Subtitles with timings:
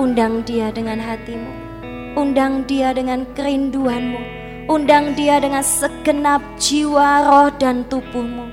[0.00, 1.52] Undang dia dengan hatimu.
[2.16, 4.16] Undang dia dengan kerinduanmu.
[4.72, 8.48] Undang dia dengan segenap jiwa, roh, dan tubuhmu.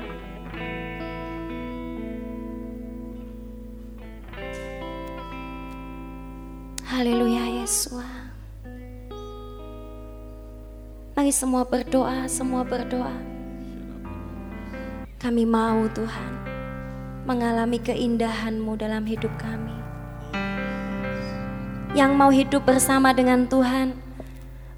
[6.83, 7.95] Haleluya Yesus.
[11.15, 13.15] Mari semua berdoa, semua berdoa.
[15.15, 16.31] Kami mau Tuhan
[17.23, 19.76] mengalami keindahan-Mu dalam hidup kami
[21.95, 23.95] yang mau hidup bersama dengan Tuhan,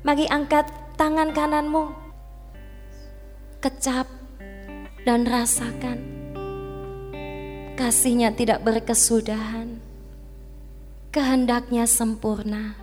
[0.06, 0.70] mari angkat
[1.00, 1.96] tangan kananmu,
[3.64, 4.06] kecap
[5.08, 6.20] dan rasakan
[7.80, 9.80] kasihnya tidak berkesudahan,
[11.16, 12.76] kehendaknya sempurna.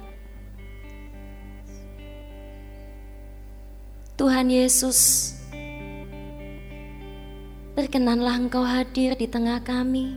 [4.16, 5.30] Tuhan Yesus,
[7.76, 10.16] berkenanlah Engkau hadir di tengah kami.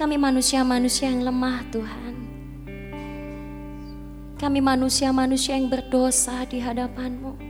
[0.00, 2.05] Kami manusia-manusia yang lemah, Tuhan.
[4.36, 7.40] Kami manusia-manusia yang berdosa di hadapanmu.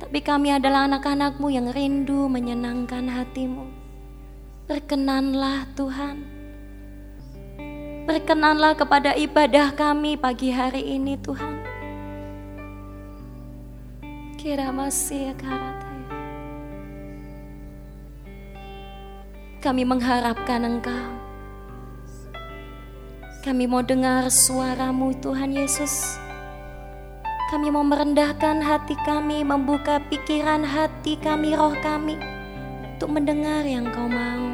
[0.00, 3.68] Tapi kami adalah anak-anakmu yang rindu menyenangkan hatimu.
[4.64, 6.24] Berkenanlah Tuhan.
[8.08, 11.60] Berkenanlah kepada ibadah kami pagi hari ini Tuhan.
[14.40, 15.36] Kira masih
[19.60, 21.23] Kami mengharapkan Engkau
[23.44, 26.16] kami mau dengar suaramu Tuhan Yesus.
[27.52, 32.16] Kami mau merendahkan hati kami, membuka pikiran hati kami, roh kami
[32.96, 34.48] untuk mendengar yang kau mau.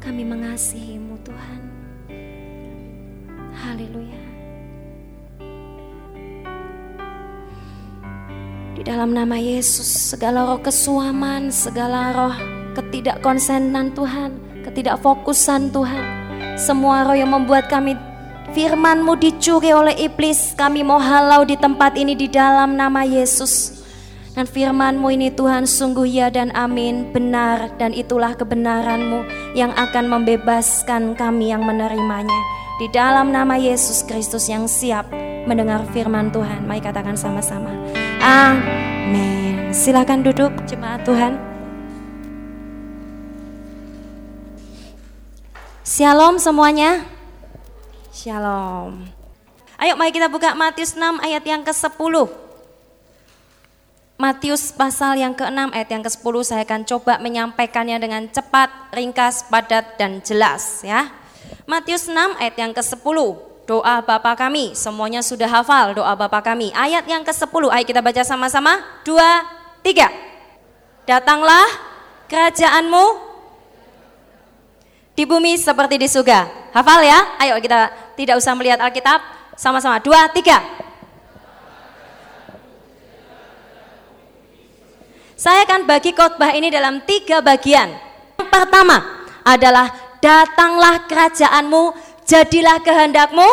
[0.00, 1.60] Kami mengasihimu Tuhan.
[3.52, 4.22] Haleluya.
[8.72, 12.36] Di dalam nama Yesus, segala roh kesuaman, segala roh
[12.80, 16.04] ketidakkonsenan Tuhan, ketidakfokusan Tuhan.
[16.56, 17.92] Semua roh yang membuat kami
[18.56, 23.84] firman-Mu dicuri oleh iblis, kami mau halau di tempat ini di dalam nama Yesus.
[24.32, 31.12] Dan firman-Mu ini Tuhan sungguh ya dan amin, benar dan itulah kebenaran-Mu yang akan membebaskan
[31.20, 32.40] kami yang menerimanya.
[32.80, 35.12] Di dalam nama Yesus Kristus yang siap
[35.44, 36.64] mendengar firman Tuhan.
[36.64, 37.68] Mari katakan sama-sama.
[38.24, 39.68] Amin.
[39.76, 41.51] Silakan duduk jemaat Tuhan.
[45.92, 47.04] Shalom semuanya.
[48.16, 49.04] Shalom.
[49.76, 52.32] Ayo mari kita buka Matius 6 ayat yang ke-10.
[54.16, 60.00] Matius pasal yang ke-6 ayat yang ke-10 saya akan coba menyampaikannya dengan cepat, ringkas, padat
[60.00, 61.12] dan jelas ya.
[61.68, 63.18] Matius 6 ayat yang ke-10.
[63.68, 66.72] Doa Bapa kami, semuanya sudah hafal doa Bapa kami.
[66.72, 68.80] Ayat yang ke-10, ayo kita baca sama-sama.
[69.04, 69.44] Dua,
[69.84, 70.08] tiga.
[71.04, 71.68] Datanglah
[72.32, 73.31] kerajaanmu
[75.12, 76.72] di bumi seperti di surga.
[76.72, 77.36] Hafal ya?
[77.36, 79.20] Ayo kita tidak usah melihat Alkitab.
[79.52, 80.00] Sama-sama.
[80.00, 80.58] Dua, tiga.
[85.36, 87.90] Saya akan bagi khotbah ini dalam tiga bagian.
[88.38, 89.90] Yang pertama adalah
[90.22, 91.92] datanglah kerajaanmu,
[92.24, 93.48] jadilah kehendakmu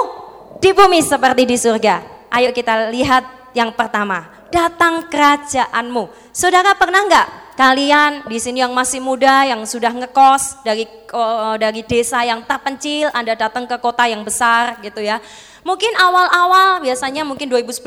[0.62, 2.30] di bumi seperti di surga.
[2.30, 4.48] Ayo kita lihat yang pertama.
[4.54, 6.30] Datang kerajaanmu.
[6.30, 7.28] Saudara pernah enggak
[7.60, 13.12] kalian di sini yang masih muda yang sudah ngekos dari uh, dari desa yang terpencil
[13.12, 15.20] Anda datang ke kota yang besar gitu ya.
[15.68, 17.84] Mungkin awal-awal biasanya mungkin 2011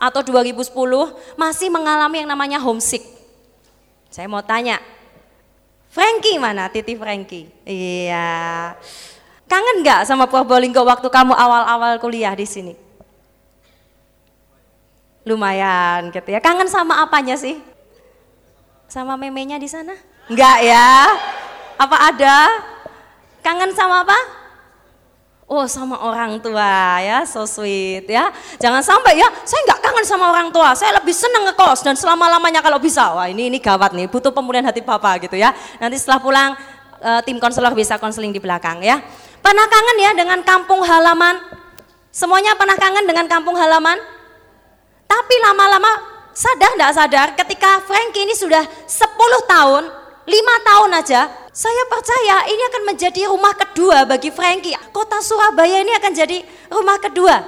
[0.00, 0.72] atau 2010
[1.36, 3.04] masih mengalami yang namanya homesick.
[4.08, 4.80] Saya mau tanya,
[5.92, 6.72] Frankie mana?
[6.72, 7.52] Titi Frankie.
[7.68, 8.72] Iya.
[9.44, 12.72] Kangen nggak sama Probolinggo waktu kamu awal-awal kuliah di sini?
[15.28, 16.40] Lumayan gitu ya.
[16.40, 17.75] Kangen sama apanya sih?
[18.86, 19.94] Sama memenya di sana?
[20.30, 21.10] Enggak ya?
[21.74, 22.38] Apa ada?
[23.42, 24.18] Kangen sama apa?
[25.46, 28.34] Oh sama orang tua ya, so sweet ya.
[28.58, 32.58] Jangan sampai ya, saya nggak kangen sama orang tua, saya lebih seneng ngekos dan selama-lamanya
[32.58, 33.14] kalau bisa.
[33.14, 35.54] Wah ini ini gawat nih, butuh pemulihan hati papa gitu ya.
[35.78, 36.50] Nanti setelah pulang
[36.98, 38.98] uh, tim konselor bisa konseling di belakang ya.
[39.38, 41.38] Pernah kangen ya dengan kampung halaman?
[42.10, 44.02] Semuanya pernah kangen dengan kampung halaman?
[45.06, 48.92] Tapi lama-lama sadar tidak sadar ketika Frankie ini sudah 10
[49.48, 49.88] tahun,
[50.28, 54.76] 5 tahun aja, saya percaya ini akan menjadi rumah kedua bagi Frankie.
[54.92, 57.40] Kota Surabaya ini akan jadi rumah kedua.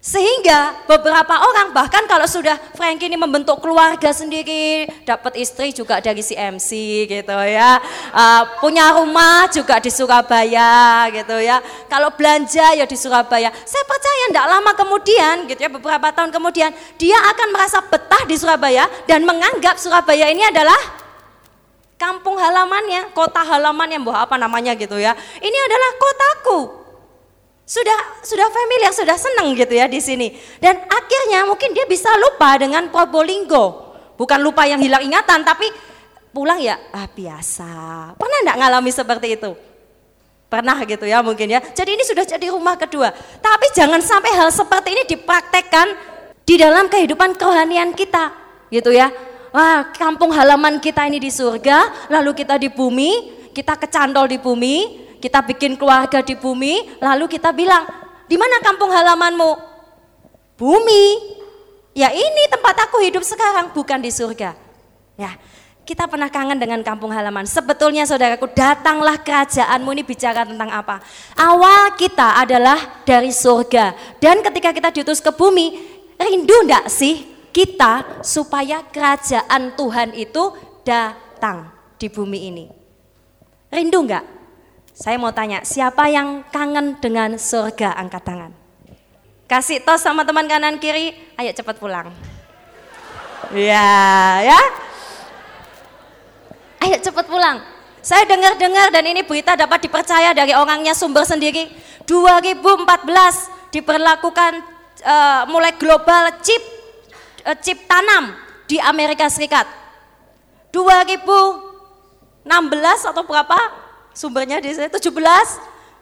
[0.00, 6.24] Sehingga beberapa orang bahkan kalau sudah Frank ini membentuk keluarga sendiri, dapat istri juga dari
[6.24, 6.72] si MC
[7.04, 7.76] gitu ya,
[8.08, 11.60] uh, punya rumah juga di Surabaya gitu ya.
[11.84, 13.52] Kalau belanja ya di Surabaya.
[13.52, 18.40] Saya percaya tidak lama kemudian gitu ya, beberapa tahun kemudian dia akan merasa betah di
[18.40, 20.80] Surabaya dan menganggap Surabaya ini adalah
[22.00, 25.12] kampung halamannya, kota halamannya, mbah apa namanya gitu ya.
[25.44, 26.79] Ini adalah kotaku.
[27.70, 30.34] Sudah sudah familiar, sudah senang gitu ya di sini.
[30.58, 33.94] Dan akhirnya mungkin dia bisa lupa dengan Probolinggo.
[34.18, 35.70] Bukan lupa yang hilang ingatan, tapi
[36.34, 37.70] pulang ya ah biasa.
[38.18, 39.54] Pernah enggak ngalami seperti itu?
[40.50, 41.62] Pernah gitu ya mungkin ya.
[41.62, 43.14] Jadi ini sudah jadi rumah kedua.
[43.38, 45.94] Tapi jangan sampai hal seperti ini dipraktekkan
[46.42, 48.34] di dalam kehidupan kerohanian kita
[48.74, 49.14] gitu ya.
[49.54, 55.06] Wah, kampung halaman kita ini di surga, lalu kita di bumi, kita kecantol di bumi,
[55.20, 57.84] kita bikin keluarga di bumi, lalu kita bilang,
[58.24, 59.52] di mana kampung halamanmu?
[60.56, 61.36] Bumi.
[61.92, 64.56] Ya ini tempat aku hidup sekarang, bukan di surga.
[65.20, 65.36] Ya,
[65.84, 67.44] kita pernah kangen dengan kampung halaman.
[67.44, 71.02] Sebetulnya saudaraku, datanglah kerajaanmu ini bicara tentang apa?
[71.34, 74.16] Awal kita adalah dari surga.
[74.22, 75.76] Dan ketika kita diutus ke bumi,
[76.14, 80.54] rindu enggak sih kita supaya kerajaan Tuhan itu
[80.86, 82.64] datang di bumi ini.
[83.68, 84.39] Rindu enggak?
[85.00, 87.96] Saya mau tanya, siapa yang kangen dengan surga?
[87.96, 88.52] Angkat tangan.
[89.48, 92.12] Kasih tos sama teman kanan kiri, ayo cepat pulang.
[93.56, 94.60] Ya, ya.
[96.84, 97.64] Ayo cepat pulang.
[98.04, 101.72] Saya dengar-dengar dan ini berita dapat dipercaya dari orangnya sumber sendiri.
[102.04, 104.52] 2014 diperlakukan
[105.00, 106.60] uh, mulai global chip
[107.48, 108.36] uh, chip tanam
[108.68, 109.64] di Amerika Serikat.
[110.76, 112.44] 2016
[113.08, 113.79] atau berapa
[114.14, 115.10] sumbernya di sini 17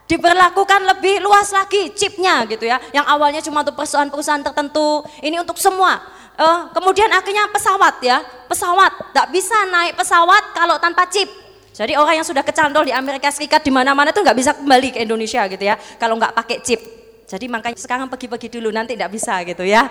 [0.08, 2.80] diberlakukan lebih luas lagi chipnya gitu ya.
[2.90, 6.00] Yang awalnya cuma untuk perusahaan-perusahaan tertentu, ini untuk semua.
[6.38, 11.28] Uh, kemudian akhirnya pesawat ya, pesawat tak bisa naik pesawat kalau tanpa chip.
[11.74, 14.98] Jadi orang yang sudah kecantol di Amerika Serikat di mana-mana itu nggak bisa kembali ke
[15.04, 16.80] Indonesia gitu ya, kalau nggak pakai chip.
[17.28, 19.84] Jadi makanya sekarang pergi-pergi dulu, nanti tidak bisa gitu ya.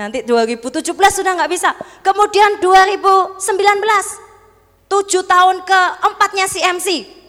[0.00, 0.80] Nanti 2017
[1.12, 1.76] sudah nggak bisa.
[2.00, 3.44] Kemudian 2019,
[4.88, 7.19] tujuh tahun keempatnya CMC.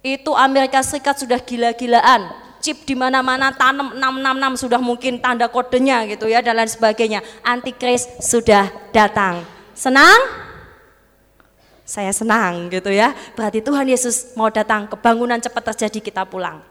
[0.00, 2.32] Itu Amerika Serikat sudah gila-gilaan.
[2.60, 7.24] Chip di mana-mana tanam 666 sudah mungkin tanda kodenya gitu ya dan lain sebagainya.
[7.40, 9.44] Antikris sudah datang.
[9.72, 10.20] Senang?
[11.88, 13.16] Saya senang gitu ya.
[13.32, 16.69] Berarti Tuhan Yesus mau datang, kebangunan cepat terjadi kita pulang.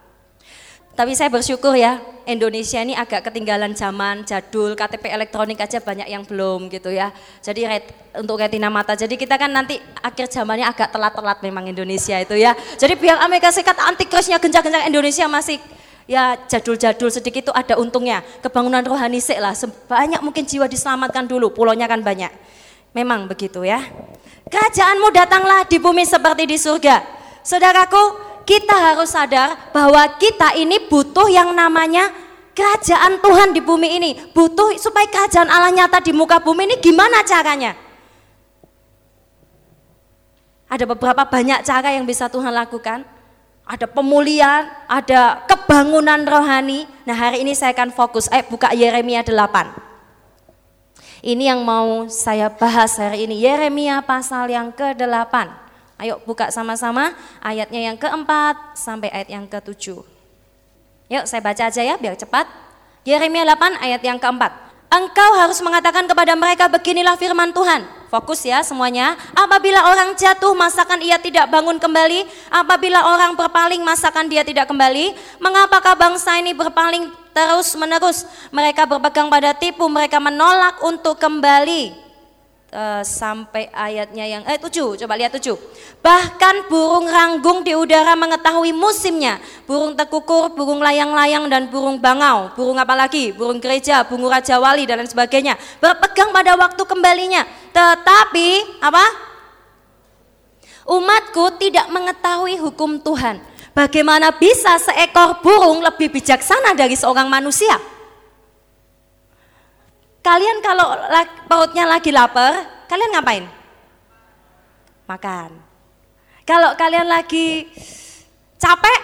[0.99, 1.95] Tapi saya bersyukur ya,
[2.27, 7.15] Indonesia ini agak ketinggalan zaman jadul, KTP elektronik aja banyak yang belum gitu ya.
[7.39, 7.87] Jadi ret,
[8.19, 12.51] untuk retina mata, jadi kita kan nanti akhir zamannya agak telat-telat memang Indonesia itu ya.
[12.75, 15.63] Jadi biar Amerika Serikat antikrisnya gencar-gencar Indonesia masih
[16.03, 18.19] ya jadul-jadul sedikit itu ada untungnya.
[18.43, 22.35] Kebangunan rohani sih lah, sebanyak mungkin jiwa diselamatkan dulu, pulaunya kan banyak.
[22.91, 23.79] Memang begitu ya.
[24.51, 27.07] Kerajaanmu datanglah di bumi seperti di surga.
[27.39, 32.09] Saudaraku, kita harus sadar bahwa kita ini butuh yang namanya
[32.57, 34.11] kerajaan Tuhan di bumi ini.
[34.33, 37.77] Butuh supaya kerajaan Allah nyata di muka bumi ini gimana caranya?
[40.65, 43.05] Ada beberapa banyak cara yang bisa Tuhan lakukan.
[43.69, 46.89] Ada pemulihan, ada kebangunan rohani.
[47.05, 49.77] Nah hari ini saya akan fokus, eh buka Yeremia 8.
[51.21, 55.68] Ini yang mau saya bahas hari ini, Yeremia pasal yang ke-8.
[55.99, 57.11] Ayo buka sama-sama
[57.43, 59.99] ayatnya yang keempat sampai ayat yang ketujuh.
[61.11, 62.47] Yuk saya baca aja ya biar cepat.
[63.03, 64.71] Yeremia 8 ayat yang keempat.
[64.89, 67.83] Engkau harus mengatakan kepada mereka beginilah firman Tuhan.
[68.07, 69.19] Fokus ya semuanya.
[69.35, 72.25] Apabila orang jatuh masakan ia tidak bangun kembali.
[72.47, 75.13] Apabila orang berpaling masakan dia tidak kembali.
[75.43, 78.23] Mengapakah bangsa ini berpaling terus menerus?
[78.55, 82.08] Mereka berpegang pada tipu, mereka menolak untuk kembali
[82.73, 84.97] uh, sampai ayatnya yang eh tujuh.
[85.05, 85.57] Coba lihat tujuh.
[86.01, 89.37] Bahkan burung ranggung di udara mengetahui musimnya.
[89.65, 92.53] Burung tekukur burung layang-layang dan burung bangau.
[92.53, 93.33] Burung apa lagi?
[93.33, 95.57] Burung gereja burung raja wali dan lain sebagainya.
[95.81, 97.45] Berpegang pada waktu kembalinya.
[97.73, 99.05] Tetapi apa?
[100.89, 103.37] Umatku tidak mengetahui hukum Tuhan.
[103.77, 107.77] Bagaimana bisa seekor burung lebih bijaksana dari seorang manusia
[110.19, 110.99] Kalian kalau
[111.47, 113.45] perutnya lagi lapar, kalian ngapain?
[115.07, 115.51] Makan.
[116.43, 117.65] Kalau kalian lagi
[118.59, 118.99] capek,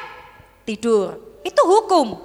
[0.68, 1.40] tidur.
[1.46, 2.20] Itu hukum.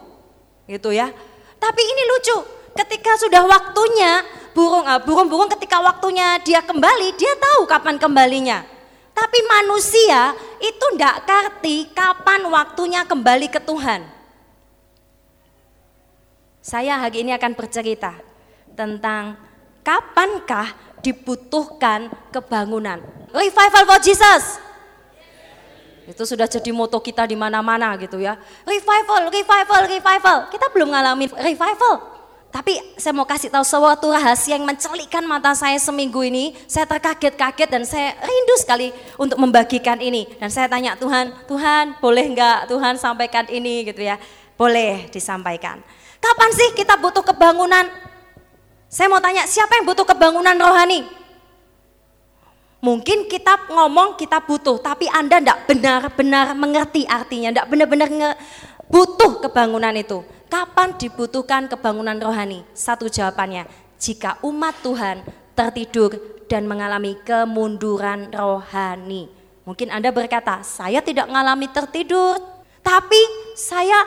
[0.67, 1.13] Gitu ya.
[1.61, 2.37] Tapi ini lucu,
[2.75, 4.25] ketika sudah waktunya
[4.57, 8.67] burung ah, burung-burung ketika waktunya dia kembali, dia tahu kapan kembalinya.
[9.15, 14.09] Tapi manusia itu tidak ngerti kapan waktunya kembali ke Tuhan.
[16.61, 18.30] Saya hari ini akan bercerita
[18.75, 19.37] tentang
[19.81, 23.00] kapankah dibutuhkan kebangunan.
[23.33, 24.61] Revival for Jesus.
[26.11, 28.35] Itu sudah jadi moto kita di mana-mana gitu ya.
[28.67, 30.37] Revival, revival, revival.
[30.50, 31.95] Kita belum ngalamin revival.
[32.50, 36.59] Tapi saya mau kasih tahu suatu rahasia yang mencelikkan mata saya seminggu ini.
[36.67, 40.27] Saya terkaget-kaget dan saya rindu sekali untuk membagikan ini.
[40.35, 44.19] Dan saya tanya Tuhan, Tuhan boleh enggak Tuhan sampaikan ini gitu ya.
[44.59, 45.79] Boleh disampaikan.
[46.19, 47.87] Kapan sih kita butuh kebangunan?
[48.91, 51.07] Saya mau tanya, siapa yang butuh kebangunan rohani?
[52.83, 58.35] Mungkin kita ngomong kita butuh, tapi Anda tidak benar-benar mengerti artinya, tidak benar-benar
[58.91, 60.27] butuh kebangunan itu.
[60.51, 62.67] Kapan dibutuhkan kebangunan rohani?
[62.75, 65.23] Satu jawabannya, jika umat Tuhan
[65.55, 66.19] tertidur
[66.51, 69.31] dan mengalami kemunduran rohani.
[69.63, 72.43] Mungkin Anda berkata, saya tidak mengalami tertidur,
[72.83, 73.21] tapi
[73.55, 74.03] saya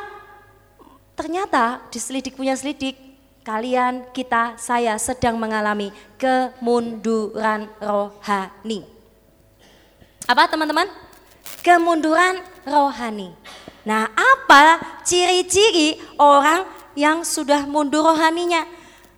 [1.15, 2.99] ternyata diselidik punya selidik,
[3.43, 8.87] kalian, kita, saya sedang mengalami kemunduran rohani.
[10.23, 10.87] Apa teman-teman?
[11.59, 13.35] Kemunduran rohani.
[13.83, 16.63] Nah, apa ciri-ciri orang
[16.95, 18.63] yang sudah mundur rohaninya?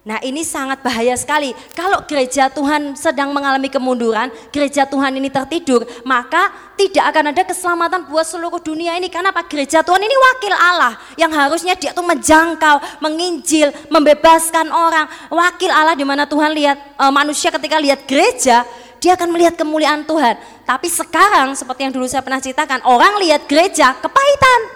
[0.05, 1.49] Nah, ini sangat bahaya sekali.
[1.73, 8.05] Kalau gereja Tuhan sedang mengalami kemunduran, gereja Tuhan ini tertidur, maka tidak akan ada keselamatan
[8.05, 9.09] buat seluruh dunia ini.
[9.09, 9.41] Karena apa?
[9.49, 15.09] Gereja Tuhan ini wakil Allah yang harusnya dia tuh menjangkau, menginjil, membebaskan orang.
[15.33, 18.61] Wakil Allah di mana Tuhan lihat e, manusia ketika lihat gereja,
[19.01, 20.37] dia akan melihat kemuliaan Tuhan.
[20.69, 24.74] Tapi sekarang seperti yang dulu saya pernah ceritakan, orang lihat gereja kepahitan.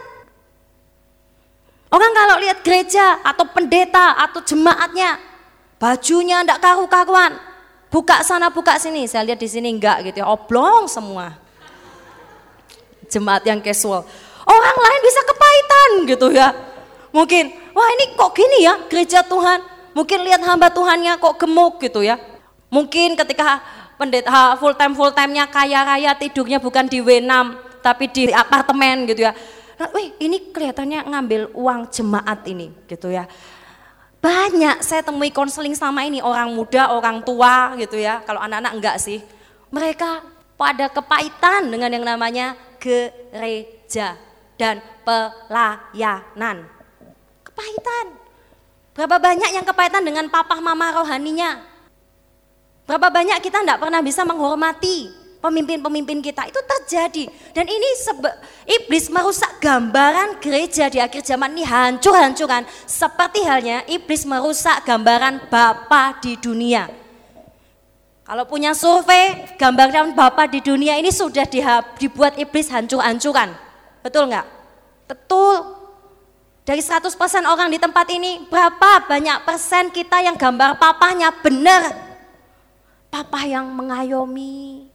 [1.89, 5.17] Orang kalau lihat gereja atau pendeta atau jemaatnya,
[5.81, 7.33] bajunya ndak karu-karuan,
[7.89, 9.09] buka sana buka sini.
[9.09, 11.33] Saya lihat di sini enggak gitu ya, oblong semua.
[13.09, 14.05] Jemaat yang casual.
[14.45, 16.53] Orang lain bisa kepahitan gitu ya.
[17.09, 19.65] Mungkin, wah ini kok gini ya gereja Tuhan.
[19.97, 22.21] Mungkin lihat hamba Tuhannya kok gemuk gitu ya.
[22.69, 23.65] Mungkin ketika
[23.97, 27.33] pendeta full time full time-nya kaya raya tidurnya bukan di W6
[27.81, 29.33] tapi di apartemen gitu ya.
[29.79, 33.23] Wih ini kelihatannya ngambil uang jemaat ini gitu ya.
[34.19, 38.19] Banyak saya temui konseling selama ini orang muda, orang tua gitu ya.
[38.27, 39.23] Kalau anak-anak enggak sih.
[39.71, 40.19] Mereka
[40.59, 44.19] pada kepahitan dengan yang namanya gereja
[44.59, 46.67] dan pelayanan.
[47.47, 48.05] Kepahitan.
[48.91, 51.63] Berapa banyak yang kepahitan dengan papa mama rohaninya?
[52.83, 58.27] Berapa banyak kita tidak pernah bisa menghormati pemimpin-pemimpin kita itu terjadi dan ini sebe
[58.67, 66.19] iblis merusak gambaran gereja di akhir zaman ini hancur-hancuran seperti halnya iblis merusak gambaran Bapa
[66.19, 66.91] di dunia.
[68.27, 71.47] Kalau punya survei gambaran Bapa di dunia ini sudah
[71.97, 73.55] dibuat iblis hancur-hancuran.
[74.05, 74.47] Betul nggak?
[75.09, 75.79] Betul.
[76.61, 77.09] Dari 100%
[77.49, 81.97] orang di tempat ini berapa banyak persen kita yang gambar papanya benar
[83.09, 84.88] Papa yang mengayomi.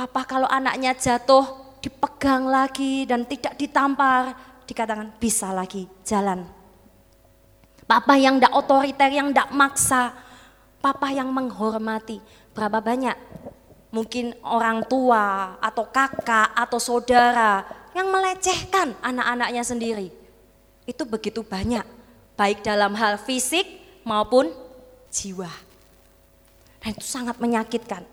[0.00, 1.44] Papa kalau anaknya jatuh
[1.84, 4.32] dipegang lagi dan tidak ditampar,
[4.64, 6.48] dikatakan bisa lagi jalan.
[7.84, 10.16] Papa yang tidak otoriter, yang tidak maksa.
[10.80, 12.16] Papa yang menghormati.
[12.56, 13.12] Berapa banyak?
[13.92, 17.60] Mungkin orang tua atau kakak atau saudara
[17.92, 20.08] yang melecehkan anak-anaknya sendiri.
[20.88, 21.84] Itu begitu banyak,
[22.40, 23.68] baik dalam hal fisik
[24.08, 24.48] maupun
[25.12, 25.52] jiwa.
[26.80, 28.08] Dan itu sangat menyakitkan.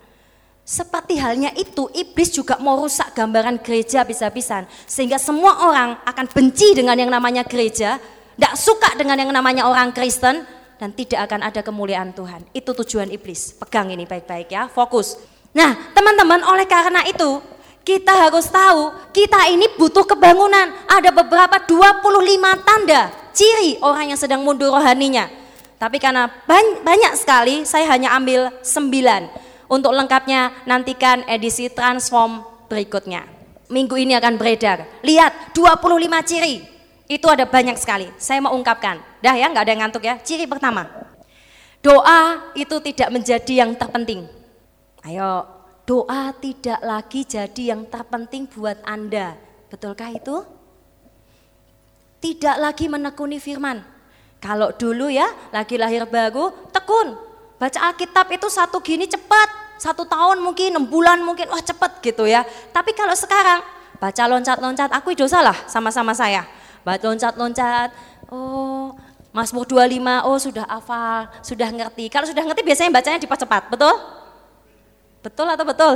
[0.68, 4.68] Seperti halnya itu, iblis juga mau rusak gambaran gereja bisa-bisan.
[4.84, 7.96] Sehingga semua orang akan benci dengan yang namanya gereja,
[8.36, 10.44] tidak suka dengan yang namanya orang Kristen,
[10.76, 12.44] dan tidak akan ada kemuliaan Tuhan.
[12.52, 13.56] Itu tujuan iblis.
[13.56, 15.16] Pegang ini baik-baik ya, fokus.
[15.56, 17.40] Nah teman-teman oleh karena itu,
[17.80, 20.68] kita harus tahu kita ini butuh kebangunan.
[20.84, 25.32] Ada beberapa 25 tanda ciri orang yang sedang mundur rohaninya.
[25.80, 26.28] Tapi karena
[26.84, 29.47] banyak sekali, saya hanya ambil sembilan.
[29.68, 32.40] Untuk lengkapnya nantikan edisi Transform
[32.72, 33.28] berikutnya.
[33.68, 34.88] Minggu ini akan beredar.
[35.04, 35.84] Lihat 25
[36.24, 36.64] ciri.
[37.04, 38.08] Itu ada banyak sekali.
[38.16, 39.00] Saya mau ungkapkan.
[39.20, 40.16] Dah ya, nggak ada yang ngantuk ya.
[40.24, 40.88] Ciri pertama.
[41.84, 44.24] Doa itu tidak menjadi yang terpenting.
[45.04, 45.44] Ayo,
[45.84, 49.36] doa tidak lagi jadi yang terpenting buat Anda.
[49.68, 50.48] Betulkah itu?
[52.18, 53.98] Tidak lagi menekuni firman
[54.38, 57.27] kalau dulu ya lagi lahir baru tekun.
[57.58, 59.68] Baca Alkitab itu satu gini cepat.
[59.78, 62.42] Satu tahun mungkin, enam bulan mungkin, wah cepet gitu ya.
[62.74, 63.62] Tapi kalau sekarang
[63.98, 66.46] baca loncat-loncat, aku dosa lah sama-sama saya.
[66.82, 67.94] Baca loncat-loncat,
[68.30, 68.94] oh
[69.30, 72.10] Mazmur 25, oh sudah hafal, sudah ngerti.
[72.10, 73.94] Kalau sudah ngerti biasanya bacanya cepat-cepat, betul?
[75.22, 75.94] Betul atau betul?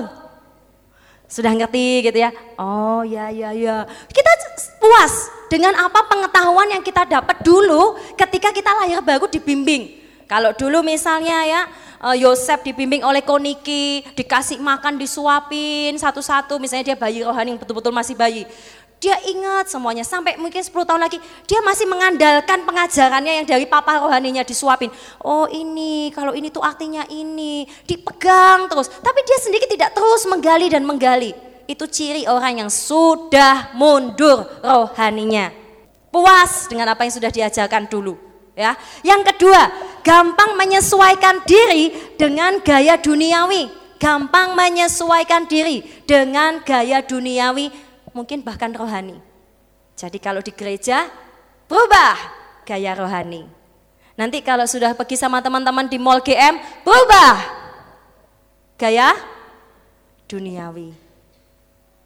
[1.26, 2.30] Sudah ngerti gitu ya?
[2.60, 3.88] Oh ya ya ya.
[4.10, 4.30] Kita
[4.78, 10.01] puas dengan apa pengetahuan yang kita dapat dulu ketika kita lahir baru dibimbing.
[10.32, 11.62] Kalau dulu misalnya ya
[12.08, 17.92] eh, Yosef dibimbing oleh Koniki, dikasih makan, disuapin satu-satu, misalnya dia bayi rohani yang betul-betul
[17.92, 18.48] masih bayi.
[18.96, 24.00] Dia ingat semuanya sampai mungkin 10 tahun lagi dia masih mengandalkan pengajarannya yang dari papa
[24.00, 24.88] rohaninya disuapin.
[25.20, 28.88] Oh ini, kalau ini tuh artinya ini, dipegang terus.
[28.88, 31.36] Tapi dia sendiri tidak terus menggali dan menggali.
[31.68, 35.52] Itu ciri orang yang sudah mundur rohaninya.
[36.08, 38.31] Puas dengan apa yang sudah diajarkan dulu.
[38.52, 38.76] Ya.
[39.00, 39.72] Yang kedua,
[40.04, 43.72] gampang menyesuaikan diri dengan gaya duniawi.
[43.96, 47.70] Gampang menyesuaikan diri dengan gaya duniawi
[48.12, 49.16] mungkin bahkan rohani.
[49.96, 51.08] Jadi kalau di gereja
[51.70, 52.18] berubah
[52.66, 53.46] gaya rohani.
[54.18, 57.40] Nanti kalau sudah pergi sama teman-teman di mall GM berubah
[58.76, 59.16] gaya
[60.28, 60.92] duniawi.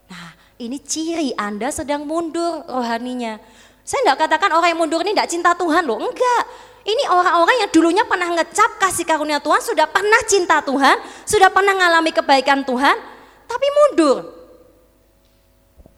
[0.06, 0.28] Nah
[0.60, 3.42] ini ciri Anda sedang mundur rohaninya.
[3.86, 6.42] Saya tidak katakan orang yang mundur ini tidak cinta Tuhan loh, enggak.
[6.82, 11.74] Ini orang-orang yang dulunya pernah ngecap kasih karunia Tuhan, sudah pernah cinta Tuhan, sudah pernah
[11.74, 12.98] mengalami kebaikan Tuhan,
[13.46, 14.34] tapi mundur.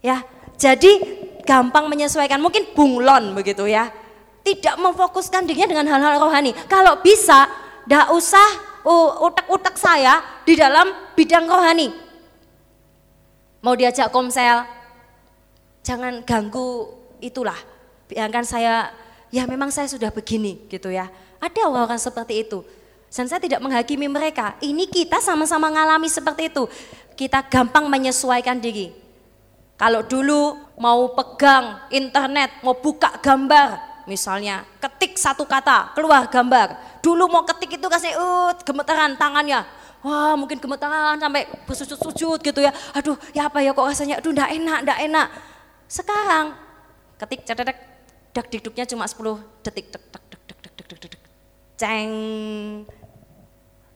[0.04, 0.20] Ya,
[0.60, 1.00] jadi
[1.48, 3.88] gampang menyesuaikan, mungkin bunglon begitu ya.
[4.44, 6.52] Tidak memfokuskan dirinya dengan hal-hal rohani.
[6.68, 7.48] Kalau bisa,
[7.84, 8.48] tidak usah
[9.20, 11.92] utak-utak saya di dalam bidang rohani.
[13.60, 14.64] Mau diajak komsel,
[15.84, 16.88] jangan ganggu
[17.20, 17.56] itulah.
[18.08, 18.90] Biarkan saya,
[19.28, 21.12] ya memang saya sudah begini gitu ya.
[21.38, 22.64] Ada orang-orang seperti itu.
[23.08, 24.56] Dan saya tidak menghakimi mereka.
[24.60, 26.64] Ini kita sama-sama mengalami seperti itu.
[27.14, 29.08] Kita gampang menyesuaikan diri
[29.78, 36.98] kalau dulu mau pegang internet, mau buka gambar, misalnya ketik satu kata, keluar gambar.
[36.98, 39.62] Dulu mau ketik itu kasih uh, gemetaran tangannya.
[40.02, 42.74] Wah mungkin gemetaran sampai bersujud-sujud gitu ya.
[42.90, 45.26] Aduh ya apa ya kok rasanya, aduh ndak enak, ndak enak.
[45.86, 46.58] Sekarang
[47.22, 47.78] ketik cedek,
[48.38, 51.22] dak dikduknya cuma 10 detik, dek, dek, dek, dek, dek, dek, dek, dek.
[51.74, 52.12] Ceng.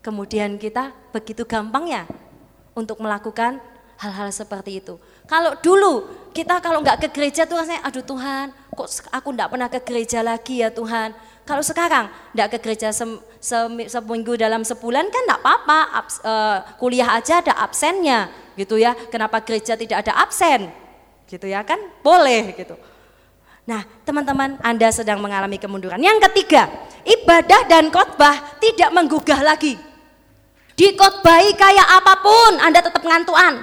[0.02, 2.11] Kemudian kita begitu gampangnya
[2.75, 3.62] untuk melakukan
[4.02, 4.99] hal-hal seperti itu.
[5.30, 9.68] Kalau dulu kita kalau nggak ke gereja tuh rasanya, aduh Tuhan, kok aku nggak pernah
[9.70, 11.14] ke gereja lagi ya Tuhan.
[11.46, 13.06] Kalau sekarang nggak ke gereja se,
[13.38, 15.78] se, seminggu dalam sebulan kan nggak apa-apa,
[16.26, 18.26] uh, kuliah aja ada absennya
[18.59, 18.98] gitu ya.
[19.07, 20.66] Kenapa gereja tidak ada absen?
[21.31, 21.78] Gitu ya kan?
[22.02, 22.74] Boleh gitu.
[23.62, 26.03] Nah, teman-teman, Anda sedang mengalami kemunduran.
[26.03, 26.66] Yang ketiga,
[27.07, 29.79] ibadah dan khotbah tidak menggugah lagi.
[30.75, 33.62] Dikotbahi kayak apa pun, Anda tetap ngantuan.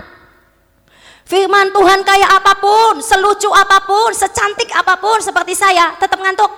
[1.27, 6.49] Firman Tuhan kayak apa pun, selucu apa pun, secantik apa pun seperti saya, tetap ngantuk.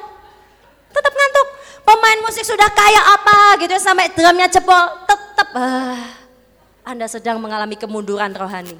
[0.93, 1.47] Tetap ngantuk.
[1.81, 5.97] Pemain musik sudah kayak apa gitu sampai drumnya jebol, tetap uh,
[6.85, 8.77] Anda sedang mengalami kemunduran rohani.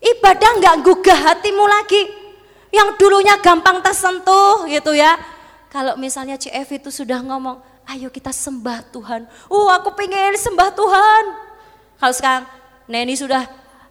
[0.00, 2.29] Ibadah nggak gugah hatimu lagi.
[2.70, 5.18] Yang dulunya gampang tersentuh gitu ya.
[5.70, 7.58] Kalau misalnya CF itu sudah ngomong,
[7.90, 9.26] ayo kita sembah Tuhan.
[9.50, 11.24] Uh aku pengen sembah Tuhan.
[11.98, 12.44] Kalau sekarang
[12.90, 13.46] Neni sudah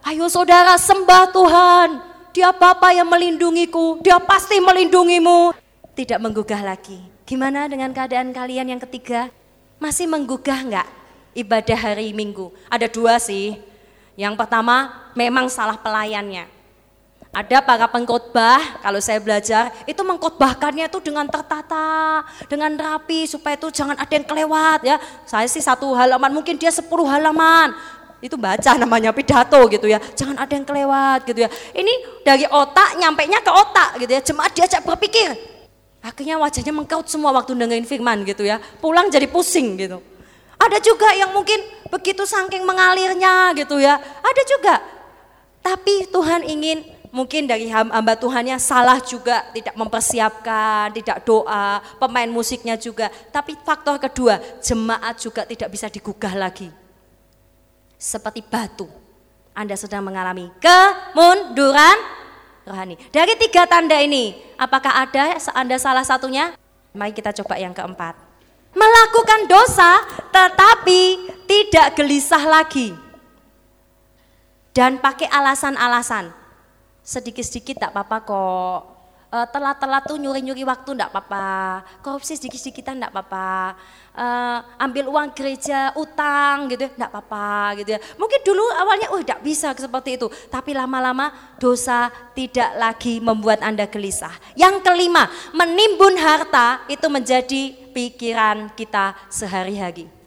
[0.08, 1.90] Ayo saudara sembah Tuhan.
[2.32, 5.52] Dia Bapa yang melindungiku, dia pasti melindungimu.
[5.98, 7.04] Tidak menggugah lagi.
[7.28, 9.28] Gimana dengan keadaan kalian yang ketiga?
[9.82, 10.88] Masih menggugah enggak
[11.36, 12.54] ibadah hari Minggu?
[12.72, 13.60] Ada dua sih.
[14.16, 16.48] Yang pertama memang salah pelayannya.
[17.30, 23.70] Ada para pengkhotbah, kalau saya belajar, itu mengkhotbahkannya itu dengan tertata, dengan rapi, supaya itu
[23.70, 24.98] jangan ada yang kelewat ya.
[25.30, 27.78] Saya sih satu halaman, mungkin dia sepuluh halaman
[28.20, 30.02] itu baca namanya pidato gitu ya.
[30.18, 31.50] Jangan ada yang kelewat gitu ya.
[31.72, 31.94] Ini
[32.26, 34.22] dari otak nyampe nya ke otak gitu ya.
[34.26, 35.32] Jemaat diajak berpikir.
[36.04, 38.60] Akhirnya wajahnya mengkaut semua waktu dengerin firman gitu ya.
[38.84, 40.04] Pulang jadi pusing gitu.
[40.60, 43.96] Ada juga yang mungkin begitu saking mengalirnya gitu ya.
[44.02, 44.76] Ada juga.
[45.64, 52.78] Tapi Tuhan ingin mungkin dari hamba Tuhannya salah juga, tidak mempersiapkan, tidak doa, pemain musiknya
[52.78, 53.10] juga.
[53.30, 56.70] Tapi faktor kedua, jemaat juga tidak bisa digugah lagi
[58.00, 58.88] seperti batu.
[59.52, 61.98] Anda sedang mengalami kemunduran
[62.64, 62.96] rohani.
[63.12, 66.56] Dari tiga tanda ini, apakah ada Anda salah satunya?
[66.96, 68.16] Mari kita coba yang keempat.
[68.72, 70.00] Melakukan dosa
[70.32, 72.96] tetapi tidak gelisah lagi.
[74.72, 76.39] Dan pakai alasan-alasan.
[77.10, 78.80] Sedikit-sedikit tak apa-apa kok
[79.34, 83.78] uh, telat-telat tuh nyuri-nyuri waktu enggak apa-apa, korupsi sedikit-sedikitan enggak apa-apa,
[84.14, 88.00] uh, ambil uang gereja, utang gitu enggak apa-apa gitu ya.
[88.18, 93.90] Mungkin dulu awalnya oh enggak bisa seperti itu, tapi lama-lama dosa tidak lagi membuat Anda
[93.90, 94.34] gelisah.
[94.54, 100.19] Yang kelima, menimbun harta itu menjadi pikiran kita sehari-hari.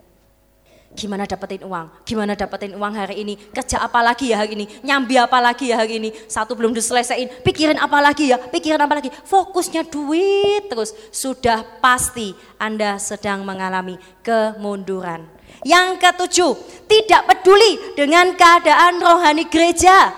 [0.93, 2.05] Gimana dapetin uang?
[2.05, 3.35] Gimana dapetin uang hari ini?
[3.37, 4.69] Kerja apa lagi ya hari ini?
[4.85, 6.13] Nyambi apa lagi ya hari ini?
[6.29, 8.37] Satu belum diselesaikan, pikirin apa lagi ya?
[8.37, 9.09] Pikirin apa lagi?
[9.09, 10.93] Fokusnya duit terus.
[11.09, 15.25] Sudah pasti Anda sedang mengalami kemunduran.
[15.65, 16.53] Yang ketujuh,
[16.85, 20.13] tidak peduli dengan keadaan rohani gereja.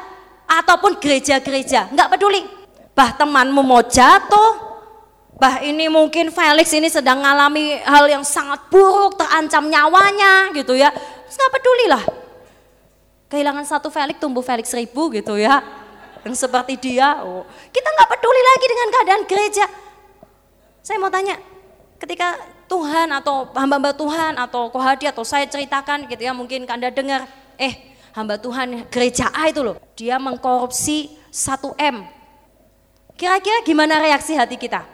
[0.45, 2.45] ataupun gereja-gereja, nggak peduli.
[2.93, 4.63] Bah temanmu mau jatuh,
[5.35, 10.94] bah ini mungkin Felix ini sedang mengalami hal yang sangat buruk, terancam nyawanya gitu ya.
[11.27, 12.05] Nggak peduli lah.
[13.29, 15.59] Kehilangan satu Felix tumbuh Felix seribu gitu ya.
[16.23, 19.66] Yang seperti dia, oh, kita nggak peduli lagi dengan keadaan gereja.
[20.81, 21.37] Saya mau tanya,
[22.01, 22.37] ketika
[22.68, 27.29] Tuhan atau hamba-hamba Tuhan atau kohadi atau saya ceritakan gitu ya mungkin Anda dengar
[27.61, 31.97] eh hamba Tuhan gereja A itu loh dia mengkorupsi 1 M
[33.14, 34.93] kira-kira gimana reaksi hati kita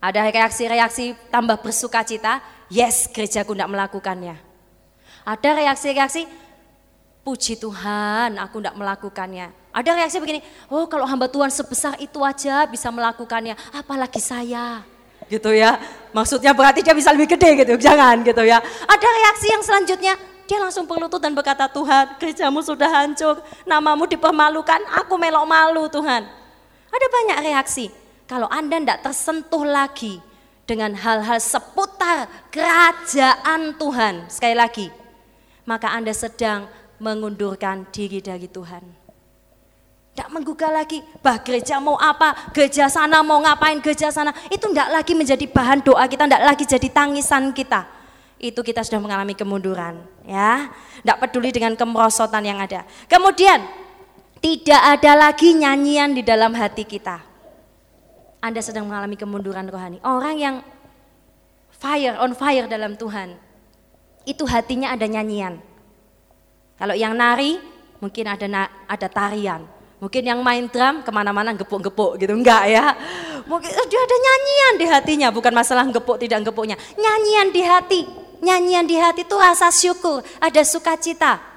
[0.00, 2.40] ada reaksi-reaksi tambah bersuka cita
[2.72, 4.36] yes gerejaku tidak melakukannya
[5.22, 6.24] ada reaksi-reaksi
[7.20, 10.40] puji Tuhan aku tidak melakukannya ada reaksi begini
[10.72, 14.82] oh kalau hamba Tuhan sebesar itu aja bisa melakukannya apalagi saya
[15.30, 15.78] gitu ya.
[16.10, 18.58] Maksudnya berarti dia bisa lebih gede gitu, jangan gitu ya.
[18.90, 20.14] Ada reaksi yang selanjutnya,
[20.50, 26.26] dia langsung berlutut dan berkata, Tuhan gerejamu sudah hancur, namamu dipermalukan, aku melok malu Tuhan.
[26.90, 27.99] Ada banyak reaksi.
[28.30, 30.22] Kalau Anda tidak tersentuh lagi
[30.62, 34.86] dengan hal-hal seputar kerajaan Tuhan, sekali lagi,
[35.66, 36.70] maka Anda sedang
[37.02, 38.86] mengundurkan diri dari Tuhan.
[40.14, 44.30] Tidak menggugah lagi, bah gereja mau apa, gereja sana mau ngapain, gereja sana.
[44.46, 47.90] Itu tidak lagi menjadi bahan doa kita, tidak lagi jadi tangisan kita.
[48.38, 50.06] Itu kita sudah mengalami kemunduran.
[50.22, 50.70] ya.
[51.02, 52.86] Tidak peduli dengan kemerosotan yang ada.
[53.10, 53.58] Kemudian,
[54.38, 57.29] tidak ada lagi nyanyian di dalam hati kita.
[58.40, 60.00] Anda sedang mengalami kemunduran rohani.
[60.00, 60.56] Orang yang
[61.76, 63.36] fire, on fire dalam Tuhan,
[64.24, 65.60] itu hatinya ada nyanyian.
[66.80, 67.60] Kalau yang nari,
[68.00, 68.48] mungkin ada
[68.88, 69.68] ada tarian.
[70.00, 72.96] Mungkin yang main drum ke mana-mana gepuk-gepuk gitu, enggak ya.
[73.44, 76.80] Mungkin dia ada nyanyian di hatinya, bukan masalah gepuk tidak gepuknya.
[76.96, 78.00] Nyanyian di hati,
[78.40, 81.49] nyanyian di hati itu rasa syukur, ada sukacita.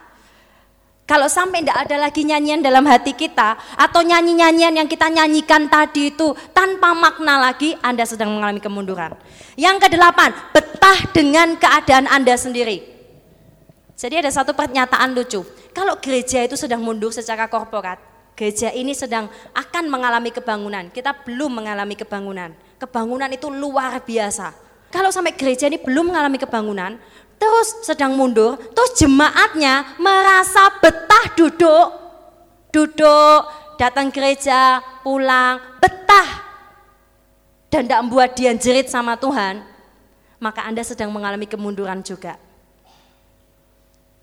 [1.04, 6.16] Kalau sampai tidak ada lagi nyanyian dalam hati kita, atau nyanyi-nyanyian yang kita nyanyikan tadi
[6.16, 9.12] itu tanpa makna lagi, Anda sedang mengalami kemunduran.
[9.60, 12.88] Yang kedelapan, betah dengan keadaan Anda sendiri.
[14.00, 15.44] Jadi ada satu pernyataan lucu,
[15.76, 18.00] kalau gereja itu sedang mundur secara korporat,
[18.40, 20.88] gereja ini sedang akan mengalami kebangunan.
[20.88, 22.56] Kita belum mengalami kebangunan.
[22.80, 24.56] Kebangunan itu luar biasa.
[24.94, 27.02] Kalau sampai gereja ini belum mengalami kebangunan,
[27.44, 31.88] terus sedang mundur, terus jemaatnya merasa betah duduk,
[32.72, 33.40] duduk,
[33.76, 36.40] datang gereja, pulang, betah,
[37.68, 39.60] dan tidak membuat dia jerit sama Tuhan,
[40.40, 42.40] maka Anda sedang mengalami kemunduran juga.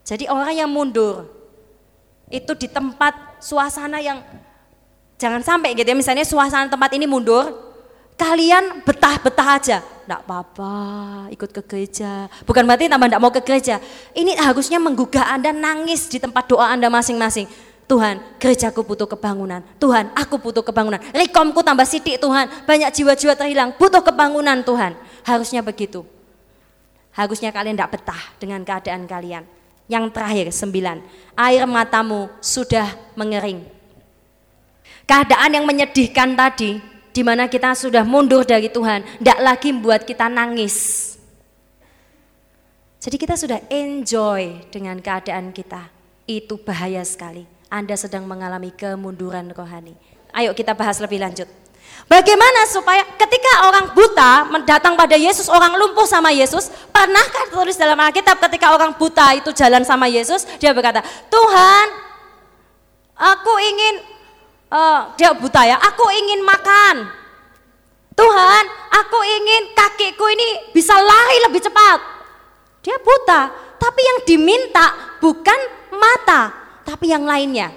[0.09, 1.29] Jadi orang yang mundur,
[2.33, 4.25] itu di tempat suasana yang
[5.21, 7.70] jangan sampai gitu ya misalnya suasana tempat ini mundur
[8.21, 10.75] kalian betah-betah aja enggak apa-apa
[11.33, 13.81] ikut ke gereja bukan berarti tambah enggak mau ke gereja
[14.13, 17.49] ini harusnya menggugah anda nangis di tempat doa anda masing-masing
[17.91, 19.67] Tuhan, gerejaku butuh kebangunan.
[19.83, 21.03] Tuhan, aku butuh kebangunan.
[21.11, 22.47] Rekomku tambah sidik Tuhan.
[22.63, 24.95] Banyak jiwa-jiwa terhilang, butuh kebangunan Tuhan.
[25.27, 26.07] Harusnya begitu.
[27.11, 29.43] Harusnya kalian tidak betah dengan keadaan kalian.
[29.91, 31.03] Yang terakhir, sembilan.
[31.35, 33.67] Air matamu sudah mengering.
[35.03, 36.79] Keadaan yang menyedihkan tadi,
[37.21, 41.05] di mana kita sudah mundur dari Tuhan, tidak lagi membuat kita nangis.
[42.97, 45.93] Jadi kita sudah enjoy dengan keadaan kita.
[46.25, 47.45] Itu bahaya sekali.
[47.69, 49.93] Anda sedang mengalami kemunduran rohani.
[50.33, 51.45] Ayo kita bahas lebih lanjut.
[52.09, 58.01] Bagaimana supaya ketika orang buta mendatang pada Yesus, orang lumpuh sama Yesus, pernahkah tulis dalam
[58.01, 61.87] Alkitab ketika orang buta itu jalan sama Yesus, dia berkata, Tuhan,
[63.13, 63.95] aku ingin,
[64.71, 66.97] uh, dia buta ya, aku ingin makan.
[68.17, 71.99] Tuhan, aku ingin kakiku ini bisa lari lebih cepat.
[72.81, 73.41] Dia buta,
[73.77, 75.61] tapi yang diminta bukan
[75.93, 76.53] mata,
[76.85, 77.73] tapi yang lainnya.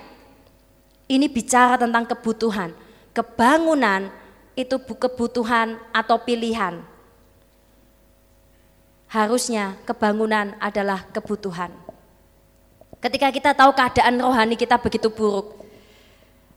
[1.08, 2.76] Ini bicara tentang kebutuhan
[3.14, 4.10] kebangunan
[4.58, 6.82] itu kebutuhan atau pilihan.
[9.08, 11.70] Harusnya kebangunan adalah kebutuhan.
[12.98, 15.63] Ketika kita tahu keadaan rohani kita begitu buruk,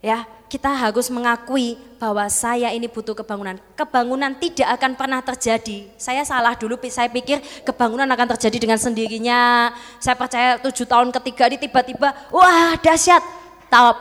[0.05, 3.59] ya kita harus mengakui bahwa saya ini butuh kebangunan.
[3.75, 5.91] Kebangunan tidak akan pernah terjadi.
[5.99, 9.75] Saya salah dulu, saya pikir kebangunan akan terjadi dengan sendirinya.
[9.99, 13.23] Saya percaya tujuh tahun ketiga ini tiba-tiba, wah dahsyat,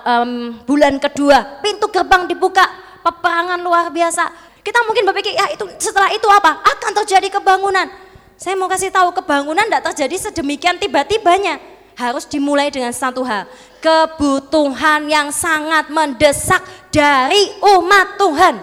[0.06, 2.64] um, bulan kedua, pintu gerbang dibuka,
[3.02, 4.30] peperangan luar biasa.
[4.62, 6.62] Kita mungkin berpikir, ya itu setelah itu apa?
[6.62, 7.90] Akan terjadi kebangunan.
[8.38, 11.58] Saya mau kasih tahu kebangunan tidak terjadi sedemikian tiba-tibanya.
[11.96, 13.48] Harus dimulai dengan satu hal,
[13.80, 16.60] kebutuhan yang sangat mendesak
[16.92, 18.56] dari umat Tuhan.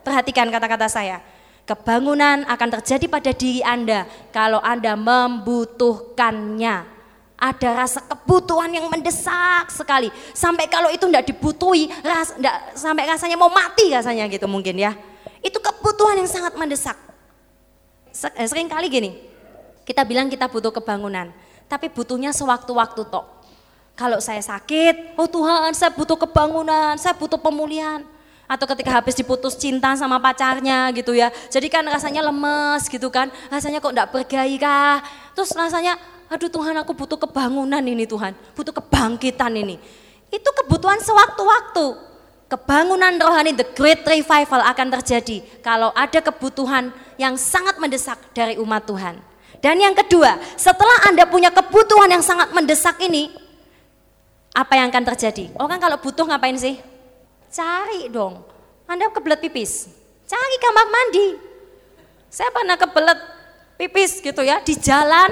[0.00, 1.20] Perhatikan kata-kata saya.
[1.68, 6.96] Kebangunan akan terjadi pada diri Anda kalau Anda membutuhkannya
[7.38, 10.10] Ada rasa kebutuhan yang mendesak sekali.
[10.34, 14.98] Sampai kalau itu tidak dibutuhi, ras, enggak, sampai rasanya mau mati rasanya gitu mungkin ya.
[15.38, 16.98] Itu kebutuhan yang sangat mendesak.
[18.34, 19.10] Eh, sering kali gini,
[19.86, 21.30] kita bilang kita butuh kebangunan,
[21.68, 23.26] tapi butuhnya sewaktu-waktu tok.
[23.94, 28.02] Kalau saya sakit, oh Tuhan saya butuh kebangunan, saya butuh pemulihan
[28.48, 31.28] atau ketika habis diputus cinta sama pacarnya gitu ya.
[31.52, 35.04] Jadi kan rasanya lemes gitu kan, rasanya kok enggak bergairah.
[35.36, 36.00] Terus rasanya,
[36.32, 39.76] aduh Tuhan aku butuh kebangunan ini Tuhan, butuh kebangkitan ini.
[40.32, 42.08] Itu kebutuhan sewaktu-waktu.
[42.48, 46.88] Kebangunan rohani, the great revival akan terjadi kalau ada kebutuhan
[47.20, 49.20] yang sangat mendesak dari umat Tuhan.
[49.58, 53.34] Dan yang kedua, setelah Anda punya kebutuhan yang sangat mendesak ini,
[54.54, 55.50] apa yang akan terjadi?
[55.58, 56.78] Orang kalau butuh ngapain sih?
[57.50, 58.42] Cari dong.
[58.88, 59.90] Anda kebelet pipis,
[60.24, 61.26] cari kamar mandi.
[62.28, 63.18] Saya pernah kebelet
[63.76, 65.28] pipis gitu ya di jalan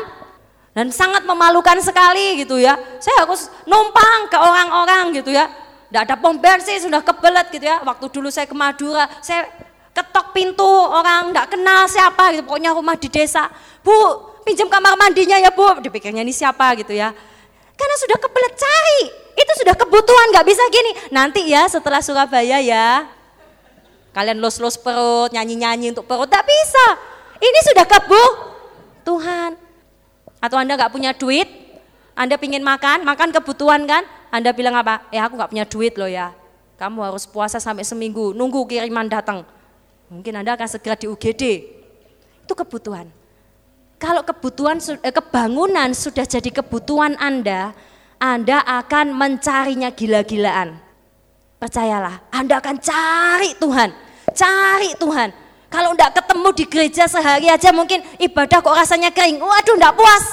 [0.77, 2.77] dan sangat memalukan sekali gitu ya.
[3.01, 5.49] Saya harus numpang ke orang-orang gitu ya.
[5.89, 7.81] Tidak ada pom bensin sudah kebelet gitu ya.
[7.81, 9.49] Waktu dulu saya ke Madura, saya
[9.97, 12.45] ketok pintu orang tidak kenal siapa gitu.
[12.45, 13.49] Pokoknya rumah di desa.
[13.81, 13.97] Bu,
[14.45, 15.81] pinjam kamar mandinya ya bu.
[15.81, 17.17] Dipikirnya ini siapa gitu ya.
[17.77, 19.03] Karena sudah kebelet cari.
[19.37, 20.91] Itu sudah kebutuhan, nggak bisa gini.
[21.13, 23.09] Nanti ya setelah Surabaya ya.
[24.17, 26.87] Kalian los-los perut, nyanyi-nyanyi untuk perut, tak bisa.
[27.37, 28.25] Ini sudah kebu
[29.05, 29.61] Tuhan.
[30.41, 31.49] Atau Anda nggak punya duit,
[32.17, 34.09] Anda pingin makan, makan kebutuhan kan?
[34.33, 35.05] Anda bilang apa?
[35.13, 36.33] Eh aku nggak punya duit loh ya.
[36.81, 39.45] Kamu harus puasa sampai seminggu, nunggu kiriman datang.
[40.07, 41.43] Mungkin Anda akan segera di UGD.
[42.47, 43.11] Itu kebutuhan.
[43.97, 47.75] Kalau kebutuhan eh, kebangunan sudah jadi kebutuhan Anda,
[48.17, 50.81] anda akan mencarinya gila-gilaan.
[51.57, 53.91] Percayalah, Anda akan cari Tuhan.
[54.33, 55.29] Cari Tuhan.
[55.73, 59.41] Kalau enggak ketemu di gereja sehari aja mungkin ibadah kok rasanya kering.
[59.41, 60.25] Waduh, enggak puas.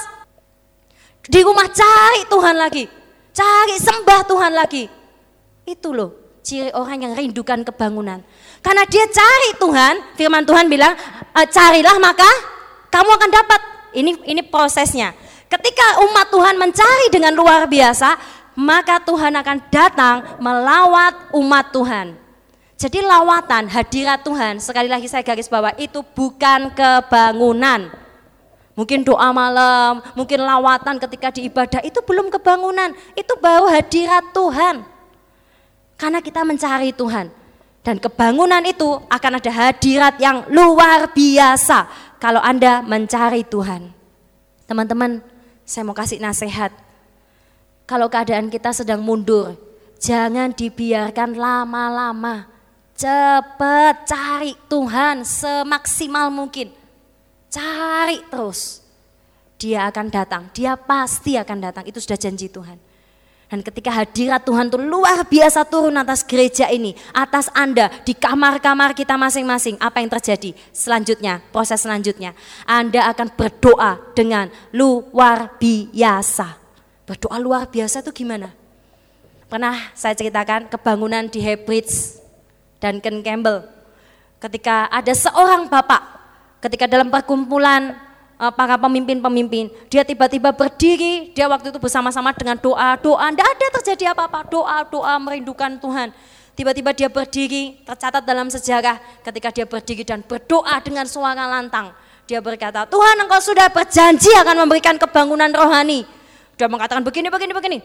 [1.24, 2.84] Di rumah cari Tuhan lagi.
[3.32, 4.84] Cari sembah Tuhan lagi.
[5.64, 8.20] Itu loh ciri orang yang rindukan kebangunan.
[8.60, 10.92] Karena dia cari Tuhan, firman Tuhan bilang,
[11.32, 12.28] e, carilah maka
[12.92, 13.60] kamu akan dapat.
[13.96, 15.16] Ini ini prosesnya.
[15.48, 18.18] Ketika umat Tuhan mencari dengan luar biasa,
[18.58, 22.06] maka Tuhan akan datang melawat umat Tuhan.
[22.74, 27.86] Jadi lawatan hadirat Tuhan, sekali lagi saya garis bawah, itu bukan kebangunan.
[28.74, 34.93] Mungkin doa malam, mungkin lawatan ketika di ibadah, itu belum kebangunan, itu baru hadirat Tuhan.
[36.04, 37.32] Karena kita mencari Tuhan.
[37.80, 41.88] Dan kebangunan itu akan ada hadirat yang luar biasa
[42.20, 43.88] kalau Anda mencari Tuhan.
[44.68, 45.24] Teman-teman,
[45.64, 46.76] saya mau kasih nasihat.
[47.88, 49.56] Kalau keadaan kita sedang mundur,
[49.96, 52.52] jangan dibiarkan lama-lama.
[52.92, 56.68] Cepat cari Tuhan semaksimal mungkin.
[57.48, 58.84] Cari terus.
[59.56, 61.88] Dia akan datang, dia pasti akan datang.
[61.88, 62.76] Itu sudah janji Tuhan.
[63.44, 68.96] Dan ketika hadirat Tuhan itu luar biasa turun atas gereja ini, atas Anda, di kamar-kamar
[68.96, 70.56] kita masing-masing, apa yang terjadi?
[70.72, 72.32] Selanjutnya, proses selanjutnya,
[72.64, 76.56] Anda akan berdoa dengan luar biasa.
[77.04, 78.48] Berdoa luar biasa itu gimana?
[79.46, 82.18] Pernah saya ceritakan kebangunan di Hebridge
[82.80, 83.64] dan Ken Campbell.
[84.40, 86.02] Ketika ada seorang bapak,
[86.64, 87.96] ketika dalam perkumpulan
[88.38, 89.70] para pemimpin-pemimpin.
[89.86, 93.30] Dia tiba-tiba berdiri, dia waktu itu bersama-sama dengan doa-doa.
[93.30, 96.10] Tidak ada terjadi apa-apa, doa-doa merindukan Tuhan.
[96.54, 101.90] Tiba-tiba dia berdiri, tercatat dalam sejarah ketika dia berdiri dan berdoa dengan suara lantang.
[102.30, 106.06] Dia berkata, Tuhan engkau sudah berjanji akan memberikan kebangunan rohani.
[106.54, 107.78] Dia mengatakan begini, begini, begini.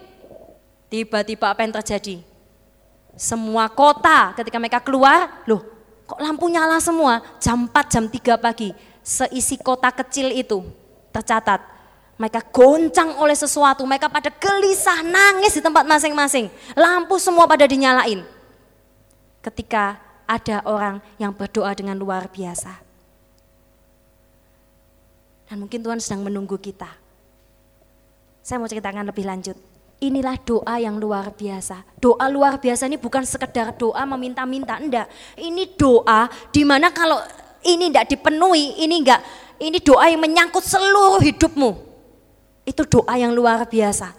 [0.86, 2.22] Tiba-tiba apa yang terjadi?
[3.18, 5.66] Semua kota ketika mereka keluar, loh
[6.06, 7.22] kok lampu nyala semua?
[7.38, 8.70] Jam 4, jam 3 pagi
[9.10, 10.62] seisi kota kecil itu
[11.10, 11.58] tercatat
[12.20, 16.52] mereka goncang oleh sesuatu, mereka pada gelisah, nangis di tempat masing-masing.
[16.76, 18.20] Lampu semua pada dinyalain.
[19.40, 19.96] Ketika
[20.28, 22.76] ada orang yang berdoa dengan luar biasa.
[25.48, 26.92] Dan mungkin Tuhan sedang menunggu kita.
[28.44, 29.56] Saya mau ceritakan lebih lanjut.
[30.04, 31.88] Inilah doa yang luar biasa.
[32.04, 35.08] Doa luar biasa ini bukan sekedar doa meminta-minta, enggak.
[35.40, 37.16] Ini doa di mana kalau
[37.64, 39.20] ini tidak dipenuhi, ini enggak,
[39.60, 41.70] ini doa yang menyangkut seluruh hidupmu.
[42.64, 44.16] Itu doa yang luar biasa.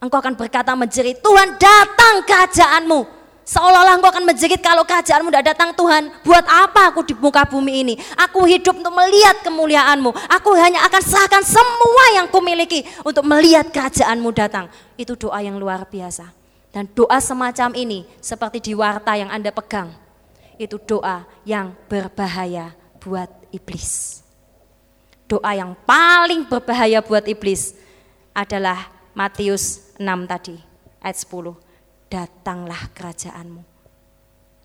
[0.00, 3.20] Engkau akan berkata menjerit, Tuhan datang kerajaanmu.
[3.44, 6.08] Seolah-olah engkau akan menjerit kalau kerajaanmu tidak datang Tuhan.
[6.24, 7.94] Buat apa aku di muka bumi ini?
[8.16, 10.10] Aku hidup untuk melihat kemuliaanmu.
[10.40, 14.72] Aku hanya akan serahkan semua yang kumiliki untuk melihat kerajaanmu datang.
[14.96, 16.32] Itu doa yang luar biasa.
[16.70, 20.09] Dan doa semacam ini seperti di warta yang Anda pegang
[20.60, 24.20] itu doa yang berbahaya buat iblis.
[25.24, 27.72] Doa yang paling berbahaya buat iblis
[28.36, 30.60] adalah Matius 6 tadi,
[31.00, 31.56] ayat 10.
[32.10, 33.62] Datanglah kerajaanmu.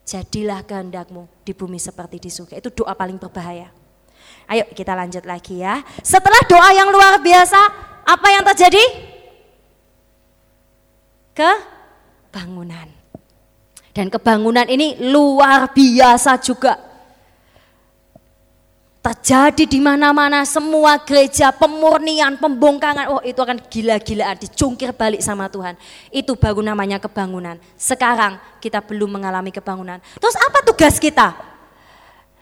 [0.06, 2.60] Jadilah kehendakmu di bumi seperti di surga.
[2.60, 3.72] Itu doa paling berbahaya.
[4.46, 5.82] Ayo kita lanjut lagi ya.
[6.02, 7.62] Setelah doa yang luar biasa,
[8.06, 8.84] apa yang terjadi?
[11.34, 12.95] Kebangunan.
[13.96, 16.76] Dan kebangunan ini luar biasa juga.
[19.00, 23.08] Terjadi di mana-mana semua gereja pemurnian, pembongkangan.
[23.08, 25.80] Oh itu akan gila-gilaan, dicungkir balik sama Tuhan.
[26.12, 27.56] Itu baru namanya kebangunan.
[27.80, 30.04] Sekarang kita belum mengalami kebangunan.
[30.20, 31.32] Terus apa tugas kita?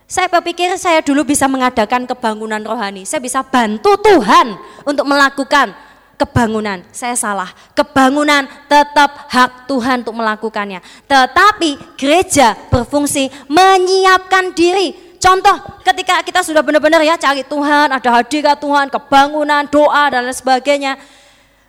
[0.09, 3.05] Saya berpikir saya dulu bisa mengadakan kebangunan rohani.
[3.05, 4.57] Saya bisa bantu Tuhan
[4.89, 5.75] untuk melakukan
[6.19, 6.81] kebangunan.
[6.93, 7.49] Saya salah.
[7.73, 10.79] Kebangunan tetap hak Tuhan untuk melakukannya.
[11.09, 15.55] Tetapi gereja berfungsi menyiapkan diri Contoh
[15.87, 20.99] ketika kita sudah benar-benar ya cari Tuhan, ada hadirat Tuhan, kebangunan, doa dan lain sebagainya.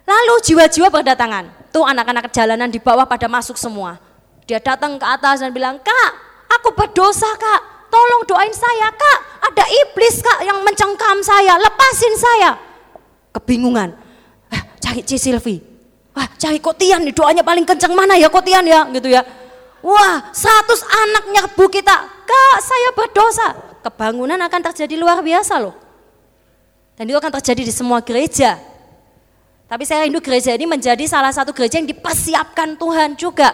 [0.02, 1.70] Lalu jiwa-jiwa berdatangan.
[1.70, 4.02] Tuh anak-anak jalanan di bawah pada masuk semua.
[4.50, 6.10] Dia datang ke atas dan bilang, "Kak,
[6.50, 7.88] aku berdosa, Kak.
[7.94, 9.18] Tolong doain saya, Kak.
[9.46, 11.54] Ada iblis, Kak, yang mencengkam saya.
[11.54, 12.58] Lepasin saya."
[13.38, 13.94] Kebingungan.
[14.94, 15.58] Cari Ci Silvi.
[16.14, 19.26] Wah, cari Kotian nih doanya paling kenceng mana ya Kotian ya, gitu ya.
[19.82, 21.96] Wah, 100 anak nyerbu kita.
[22.22, 23.48] Kak, saya berdosa.
[23.82, 25.74] Kebangunan akan terjadi luar biasa loh.
[26.94, 28.54] Dan itu akan terjadi di semua gereja.
[29.66, 33.50] Tapi saya rindu gereja ini menjadi salah satu gereja yang dipersiapkan Tuhan juga.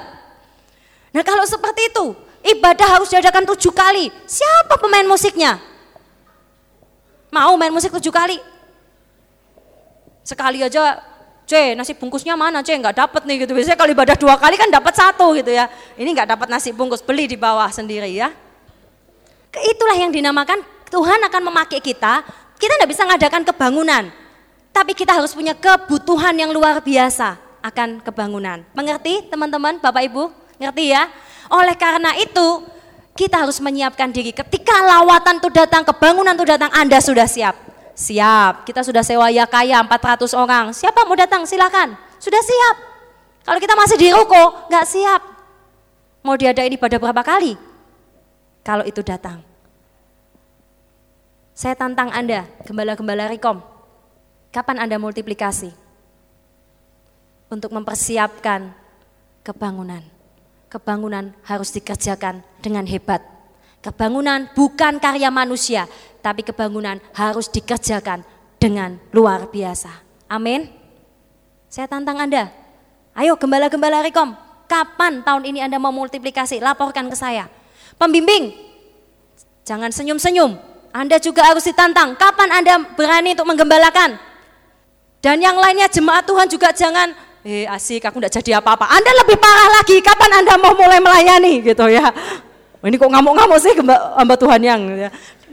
[1.16, 2.12] Nah kalau seperti itu,
[2.52, 4.12] ibadah harus diadakan tujuh kali.
[4.28, 5.56] Siapa pemain musiknya?
[7.32, 8.36] Mau main musik tujuh kali?
[10.20, 11.09] Sekali aja
[11.50, 12.62] C nasi bungkusnya mana?
[12.62, 13.58] C nggak dapat nih gitu.
[13.58, 15.66] Biasanya kalau ibadah dua kali kan dapat satu gitu ya.
[15.98, 18.30] Ini nggak dapat nasi bungkus beli di bawah sendiri ya.
[19.50, 20.62] Itulah yang dinamakan
[20.94, 22.22] Tuhan akan memakai kita.
[22.54, 24.14] Kita nggak bisa ngadakan kebangunan.
[24.70, 27.34] Tapi kita harus punya kebutuhan yang luar biasa
[27.66, 28.62] akan kebangunan.
[28.70, 30.30] Mengerti teman-teman bapak ibu?
[30.62, 31.10] Ngerti ya?
[31.50, 32.62] Oleh karena itu
[33.18, 34.30] kita harus menyiapkan diri.
[34.30, 37.69] Ketika lawatan itu datang kebangunan itu datang anda sudah siap
[38.00, 40.72] Siap, kita sudah sewa ya kaya 400 orang.
[40.72, 41.44] Siapa mau datang?
[41.44, 41.92] Silakan.
[42.16, 42.76] Sudah siap.
[43.44, 45.20] Kalau kita masih di ruko, nggak siap.
[46.24, 47.60] Mau diadain ibadah berapa kali?
[48.64, 49.44] Kalau itu datang.
[51.52, 53.60] Saya tantang Anda, gembala-gembala Rikom.
[54.48, 55.68] Kapan Anda multiplikasi?
[57.52, 58.72] Untuk mempersiapkan
[59.44, 60.00] kebangunan.
[60.72, 63.20] Kebangunan harus dikerjakan dengan hebat.
[63.80, 65.88] Kebangunan bukan karya manusia,
[66.20, 68.20] tapi kebangunan harus dikerjakan
[68.60, 69.88] dengan luar biasa.
[70.28, 70.68] Amin.
[71.72, 72.52] Saya tantang Anda.
[73.16, 74.36] Ayo gembala-gembala Rekom,
[74.68, 76.60] kapan tahun ini Anda mau multiplikasi?
[76.60, 77.48] Laporkan ke saya.
[77.96, 78.52] Pembimbing,
[79.64, 80.60] jangan senyum-senyum.
[80.92, 82.20] Anda juga harus ditantang.
[82.20, 84.20] Kapan Anda berani untuk menggembalakan?
[85.24, 88.88] Dan yang lainnya jemaat Tuhan juga jangan, eh asik aku tidak jadi apa-apa.
[88.92, 92.08] Anda lebih parah lagi, kapan Anda mau mulai melayani gitu ya.
[92.80, 93.76] Ini kok ngamuk-ngamuk sih
[94.16, 95.10] hamba Tuhan yang ya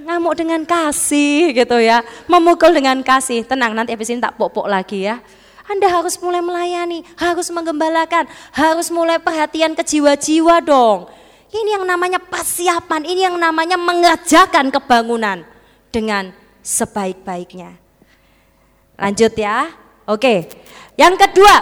[0.08, 2.00] ngamuk dengan kasih gitu ya,
[2.32, 3.44] memukul dengan kasih.
[3.44, 5.20] Tenang, nanti habis ini tak pok-pok lagi ya.
[5.68, 8.24] Anda harus mulai melayani, harus menggembalakan,
[8.56, 11.12] harus mulai perhatian ke jiwa-jiwa dong.
[11.52, 15.44] Ini yang namanya persiapan, ini yang namanya mengerjakan kebangunan
[15.92, 16.32] dengan
[16.64, 17.76] sebaik-baiknya.
[18.96, 19.68] Lanjut ya.
[20.08, 20.48] Oke.
[20.96, 21.56] Yang kedua,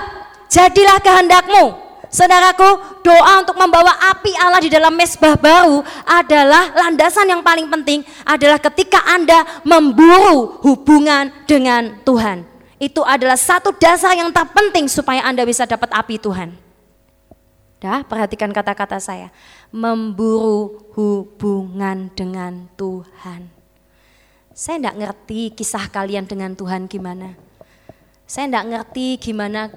[0.54, 1.85] jadilah kehendakmu
[2.15, 8.08] Saudaraku, doa untuk membawa api Allah di dalam mesbah baru adalah landasan yang paling penting
[8.23, 12.47] adalah ketika Anda memburu hubungan dengan Tuhan.
[12.80, 16.56] Itu adalah satu dasar yang terpenting supaya Anda bisa dapat api Tuhan.
[17.84, 19.28] Dah, perhatikan kata-kata saya.
[19.75, 23.51] Memburu hubungan dengan Tuhan.
[24.56, 27.36] Saya tidak ngerti kisah kalian dengan Tuhan gimana.
[28.23, 29.67] Saya tidak ngerti gimana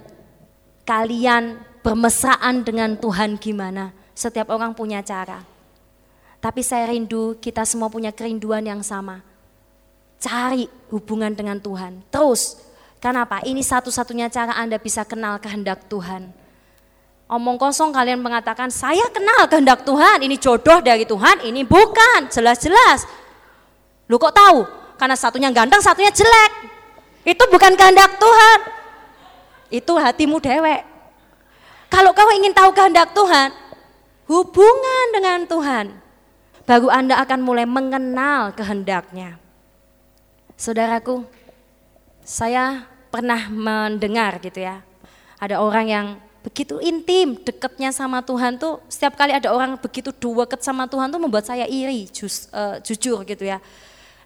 [0.87, 3.95] kalian bermesraan dengan Tuhan gimana.
[4.15, 5.43] Setiap orang punya cara.
[6.39, 9.23] Tapi saya rindu kita semua punya kerinduan yang sama.
[10.19, 12.03] Cari hubungan dengan Tuhan.
[12.11, 12.59] Terus,
[12.99, 13.43] kenapa?
[13.43, 16.31] Ini satu-satunya cara Anda bisa kenal kehendak Tuhan.
[17.29, 23.05] Omong kosong kalian mengatakan, saya kenal kehendak Tuhan, ini jodoh dari Tuhan, ini bukan, jelas-jelas.
[24.09, 24.65] Lu kok tahu?
[24.97, 26.53] Karena satunya ganteng, satunya jelek.
[27.29, 28.59] Itu bukan kehendak Tuhan.
[29.69, 30.98] Itu hatimu dewek.
[31.89, 33.51] Kalau kau ingin tahu kehendak Tuhan,
[34.29, 35.87] hubungan dengan Tuhan,
[36.69, 39.41] baru Anda akan mulai mengenal kehendaknya.
[40.55, 41.25] Saudaraku,
[42.25, 44.85] saya pernah mendengar gitu ya,
[45.41, 46.07] ada orang yang
[46.49, 51.21] begitu intim dekatnya sama Tuhan tuh setiap kali ada orang begitu deket sama Tuhan tuh
[51.21, 53.59] membuat saya iri just, uh, jujur gitu ya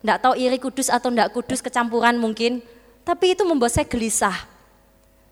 [0.02, 2.62] Nggak tahu iri kudus atau nggak kudus kecampuran mungkin
[3.02, 4.34] tapi itu membuat saya gelisah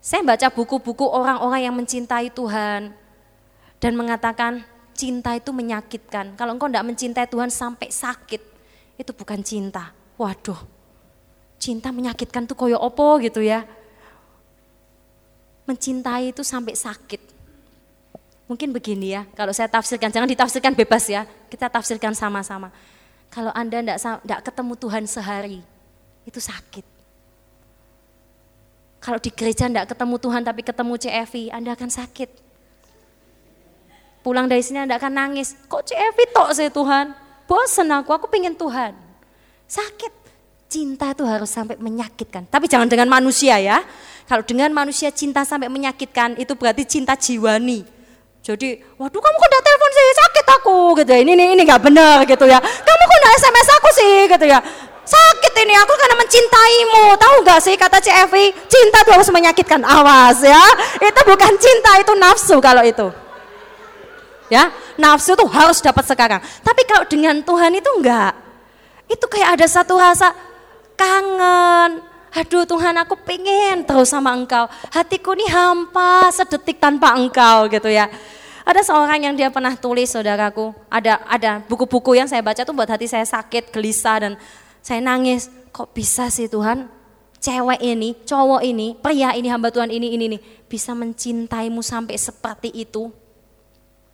[0.01, 2.89] Saya baca buku-buku orang-orang yang mencintai Tuhan
[3.77, 4.65] dan mengatakan
[4.97, 6.33] cinta itu menyakitkan.
[6.33, 8.41] Kalau engkau tidak mencintai Tuhan sampai sakit,
[8.97, 9.93] itu bukan cinta.
[10.17, 10.57] Waduh,
[11.61, 13.61] cinta menyakitkan tuh koyo opo gitu ya.
[15.69, 17.21] Mencintai itu sampai sakit.
[18.49, 22.73] Mungkin begini ya, kalau saya tafsirkan, jangan ditafsirkan bebas ya, kita tafsirkan sama-sama.
[23.29, 25.61] Kalau Anda tidak ketemu Tuhan sehari,
[26.27, 26.83] itu sakit.
[29.01, 32.29] Kalau di gereja tidak ketemu Tuhan tapi ketemu CFI, Anda akan sakit.
[34.21, 35.57] Pulang dari sini Anda akan nangis.
[35.65, 37.17] Kok CFI tok sih Tuhan?
[37.49, 38.93] Bosen aku, aku pengen Tuhan.
[39.65, 40.13] Sakit.
[40.71, 42.47] Cinta itu harus sampai menyakitkan.
[42.47, 43.83] Tapi jangan dengan manusia ya.
[44.23, 47.83] Kalau dengan manusia cinta sampai menyakitkan, itu berarti cinta jiwani.
[48.39, 51.19] Jadi, waduh kamu kok udah telepon sih, sakit aku gitu ya.
[51.25, 52.63] Ini ini ini nggak benar gitu ya.
[52.63, 54.59] Kamu kok udah SMS aku sih gitu ya.
[55.01, 57.05] Sakit ini aku karena mencintaimu.
[57.17, 59.81] Tahu gak sih kata CFI, cinta itu harus menyakitkan.
[59.81, 60.61] Awas ya.
[61.01, 63.09] Itu bukan cinta, itu nafsu kalau itu.
[64.51, 64.67] Ya,
[64.99, 66.41] nafsu itu harus dapat sekarang.
[66.59, 68.35] Tapi kalau dengan Tuhan itu enggak.
[69.07, 70.35] Itu kayak ada satu rasa
[70.95, 72.03] kangen.
[72.31, 74.63] Aduh Tuhan aku pengen terus sama engkau.
[74.87, 78.07] Hatiku ini hampa sedetik tanpa engkau gitu ya.
[78.63, 80.71] Ada seorang yang dia pernah tulis saudaraku.
[80.87, 84.33] Ada ada buku-buku yang saya baca tuh buat hati saya sakit, gelisah dan
[84.81, 86.89] saya nangis, kok bisa sih Tuhan
[87.41, 90.37] cewek ini, cowok ini, pria ini, hamba Tuhan ini, ini, ini
[90.69, 93.09] bisa mencintaimu sampai seperti itu.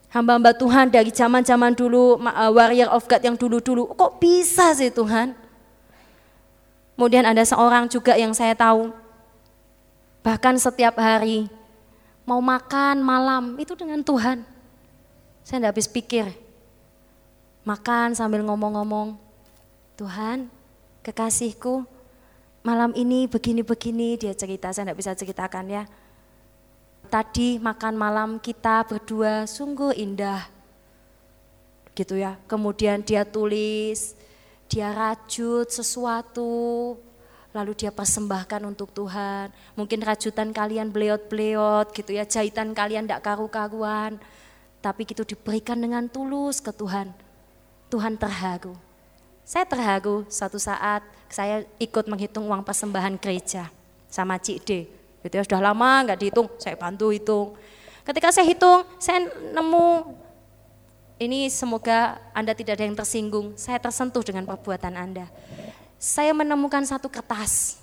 [0.08, 5.36] Hamba-hamba Tuhan dari zaman-zaman dulu, uh, warrior of God yang dulu-dulu, kok bisa sih Tuhan?
[6.96, 8.96] Kemudian ada seorang juga yang saya tahu,
[10.24, 11.52] bahkan setiap hari
[12.24, 14.48] mau makan malam itu dengan Tuhan.
[15.44, 16.32] Saya tidak habis pikir,
[17.68, 19.20] makan sambil ngomong-ngomong,
[20.00, 20.48] Tuhan
[21.08, 21.88] kekasihku
[22.68, 25.84] malam ini begini-begini dia cerita, saya tidak bisa ceritakan ya.
[27.08, 30.44] Tadi makan malam kita berdua sungguh indah.
[31.96, 32.36] Gitu ya.
[32.52, 34.20] Kemudian dia tulis,
[34.68, 37.00] dia rajut sesuatu,
[37.56, 39.56] lalu dia persembahkan untuk Tuhan.
[39.80, 44.20] Mungkin rajutan kalian beleot-beleot gitu ya, jahitan kalian tidak karu-karuan.
[44.84, 47.16] Tapi itu diberikan dengan tulus ke Tuhan.
[47.88, 48.87] Tuhan terharu.
[49.48, 53.72] Saya terharu suatu saat saya ikut menghitung uang persembahan gereja
[54.12, 54.72] sama Cik D.
[55.24, 57.56] Gitu ya, sudah lama nggak dihitung, saya bantu hitung.
[58.04, 59.24] Ketika saya hitung, saya
[59.56, 60.04] nemu
[61.16, 63.56] ini semoga Anda tidak ada yang tersinggung.
[63.56, 65.32] Saya tersentuh dengan perbuatan Anda.
[65.96, 67.80] Saya menemukan satu kertas.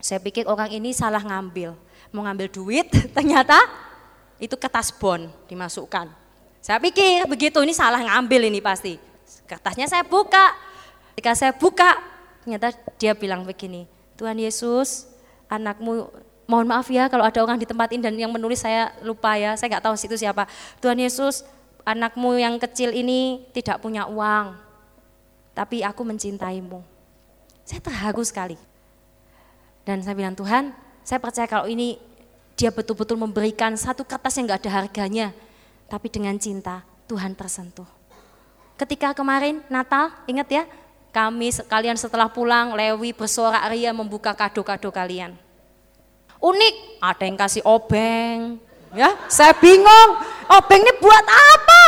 [0.00, 1.76] Saya pikir orang ini salah ngambil.
[2.16, 3.60] Mau ngambil duit, ternyata
[4.40, 6.08] itu kertas bon dimasukkan.
[6.64, 9.11] Saya pikir begitu, ini salah ngambil ini pasti.
[9.48, 10.52] Kertasnya saya buka.
[11.12, 11.96] Ketika saya buka,
[12.42, 13.84] ternyata dia bilang begini,
[14.16, 15.06] Tuhan Yesus,
[15.46, 16.08] anakmu,
[16.48, 19.52] mohon maaf ya kalau ada orang di tempat ini dan yang menulis saya lupa ya,
[19.56, 20.48] saya nggak tahu situ siapa.
[20.80, 21.44] Tuhan Yesus,
[21.84, 24.56] anakmu yang kecil ini tidak punya uang,
[25.52, 26.80] tapi aku mencintaimu.
[27.62, 28.56] Saya terharu sekali.
[29.82, 30.72] Dan saya bilang, Tuhan,
[31.02, 31.98] saya percaya kalau ini
[32.54, 35.28] dia betul-betul memberikan satu kertas yang nggak ada harganya,
[35.90, 38.01] tapi dengan cinta Tuhan tersentuh.
[38.82, 40.66] Ketika kemarin Natal, ingat ya,
[41.14, 45.38] kami kalian setelah pulang, Lewi bersorak ria membuka kado-kado kalian.
[46.42, 48.58] Unik, ada yang kasih obeng,
[48.90, 50.10] ya saya bingung,
[50.50, 51.84] obeng ini buat apa?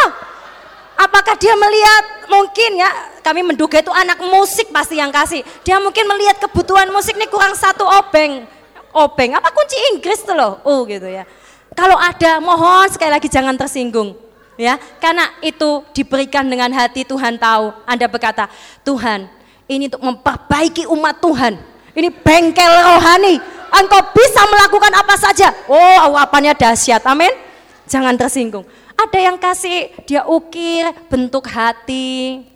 [1.03, 2.91] Apakah dia melihat mungkin ya
[3.27, 5.43] kami menduga itu anak musik pasti yang kasih.
[5.67, 8.47] Dia mungkin melihat kebutuhan musik ini kurang satu obeng.
[8.95, 10.63] Obeng apa kunci Inggris tuh loh.
[10.63, 11.27] Oh gitu ya.
[11.75, 14.24] Kalau ada mohon sekali lagi jangan tersinggung
[14.55, 17.73] ya karena itu diberikan dengan hati Tuhan tahu.
[17.87, 18.51] Anda berkata
[18.87, 19.27] Tuhan
[19.65, 21.57] ini untuk memperbaiki umat Tuhan.
[21.95, 23.39] Ini bengkel rohani.
[23.75, 25.51] Engkau bisa melakukan apa saja.
[25.67, 27.03] Oh awapannya dahsyat.
[27.07, 27.31] Amin.
[27.87, 28.67] Jangan tersinggung.
[28.95, 32.47] Ada yang kasih dia ukir bentuk hati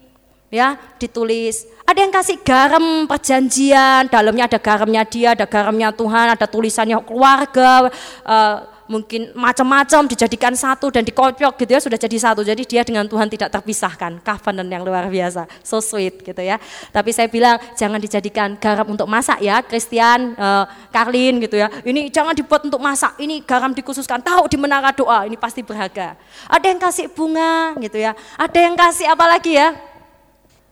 [0.49, 1.67] ya ditulis.
[1.89, 4.07] Ada yang kasih garam perjanjian.
[4.07, 7.89] Dalamnya ada garamnya dia ada garamnya Tuhan ada tulisannya keluarga
[8.23, 8.57] uh,
[8.89, 12.41] mungkin macam-macam dijadikan satu dan dikocok gitu ya sudah jadi satu.
[12.43, 14.25] Jadi dia dengan Tuhan tidak terpisahkan.
[14.25, 15.47] Covenant yang luar biasa.
[15.63, 16.57] So sweet gitu ya.
[16.91, 19.61] Tapi saya bilang jangan dijadikan garam untuk masak ya.
[19.63, 21.69] Christian, uh, Karlin gitu ya.
[21.85, 23.15] Ini jangan dibuat untuk masak.
[23.21, 24.25] Ini garam dikhususkan.
[24.25, 26.17] Tahu di menara doa ini pasti berharga.
[26.49, 28.17] Ada yang kasih bunga gitu ya.
[28.35, 29.77] Ada yang kasih apa lagi ya?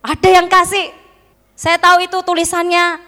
[0.01, 0.91] Ada yang kasih.
[1.57, 3.01] Saya tahu itu tulisannya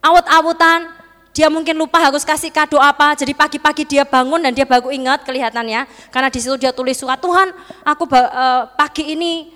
[0.00, 0.95] awut-awutan
[1.36, 5.20] dia mungkin lupa harus kasih kado apa, jadi pagi-pagi dia bangun dan dia baru ingat
[5.20, 7.52] kelihatannya, karena di situ dia tulis surat Tuhan,
[7.84, 9.52] aku uh, pagi ini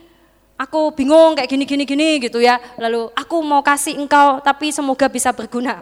[0.60, 5.08] aku bingung kayak gini gini gini gitu ya, lalu aku mau kasih engkau tapi semoga
[5.08, 5.80] bisa berguna.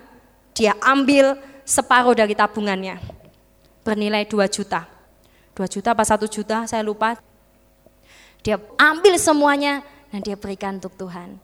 [0.55, 1.35] Dia ambil
[1.67, 3.03] separuh dari tabungannya.
[3.83, 4.87] Bernilai 2 juta.
[5.59, 7.19] 2 juta apa 1 juta, saya lupa.
[8.47, 9.83] Dia ambil semuanya
[10.15, 11.43] dan dia berikan untuk Tuhan.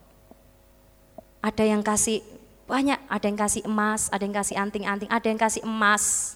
[1.42, 2.22] Ada yang kasih
[2.64, 6.34] banyak, ada yang kasih emas, ada yang kasih anting-anting, ada yang kasih emas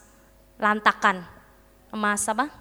[0.60, 1.24] lantakan.
[1.88, 2.52] Emas apa?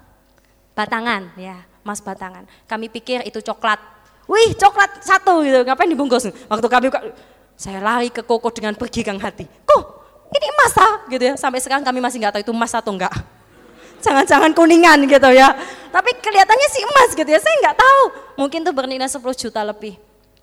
[0.72, 2.48] Batangan, ya, emas batangan.
[2.64, 3.80] Kami pikir itu coklat.
[4.28, 5.64] Wih, coklat satu gitu.
[5.64, 6.28] Ngapain dibungkus?
[6.48, 6.86] Waktu kami
[7.58, 9.44] saya lari ke koko dengan pergigang hati.
[9.44, 9.82] Kok
[10.32, 10.94] ini emas ah?
[11.08, 11.34] gitu ya.
[11.36, 13.12] Sampai sekarang kami masih nggak tahu itu emas atau enggak
[14.02, 15.54] jangan-jangan kuningan gitu ya.
[15.88, 18.02] Tapi kelihatannya sih emas gitu ya, saya nggak tahu.
[18.44, 19.98] Mungkin tuh bernilai 10 juta lebih.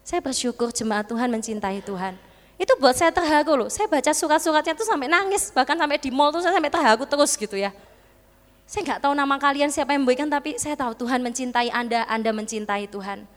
[0.05, 2.13] Saya bersyukur jemaat Tuhan mencintai Tuhan.
[2.55, 3.69] Itu buat saya terharu loh.
[3.69, 7.35] Saya baca surat-suratnya tuh sampai nangis, bahkan sampai di mall tuh saya sampai terharu terus
[7.35, 7.75] gitu ya.
[8.65, 12.31] Saya nggak tahu nama kalian siapa yang memberikan, tapi saya tahu Tuhan mencintai Anda, Anda
[12.31, 13.27] mencintai Tuhan.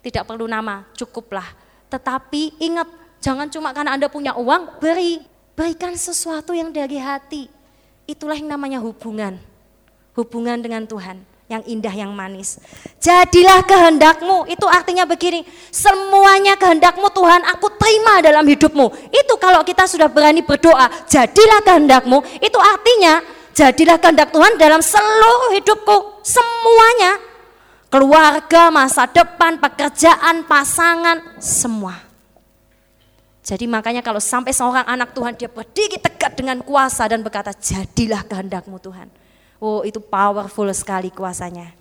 [0.00, 1.46] Tidak perlu nama, cukuplah.
[1.90, 2.86] Tetapi ingat,
[3.18, 5.24] jangan cuma karena Anda punya uang, beri.
[5.58, 7.50] Berikan sesuatu yang dari hati.
[8.08, 9.36] Itulah yang namanya hubungan
[10.20, 12.62] hubungan dengan Tuhan yang indah, yang manis.
[13.02, 15.42] Jadilah kehendakmu, itu artinya begini,
[15.74, 19.10] semuanya kehendakmu Tuhan aku terima dalam hidupmu.
[19.10, 23.18] Itu kalau kita sudah berani berdoa, jadilah kehendakmu, itu artinya
[23.50, 27.18] jadilah kehendak Tuhan dalam seluruh hidupku, semuanya.
[27.90, 31.98] Keluarga, masa depan, pekerjaan, pasangan, semua.
[33.42, 38.22] Jadi makanya kalau sampai seorang anak Tuhan dia berdiri tegak dengan kuasa dan berkata jadilah
[38.22, 39.10] kehendakmu Tuhan.
[39.60, 41.76] Oh itu powerful sekali kuasanya.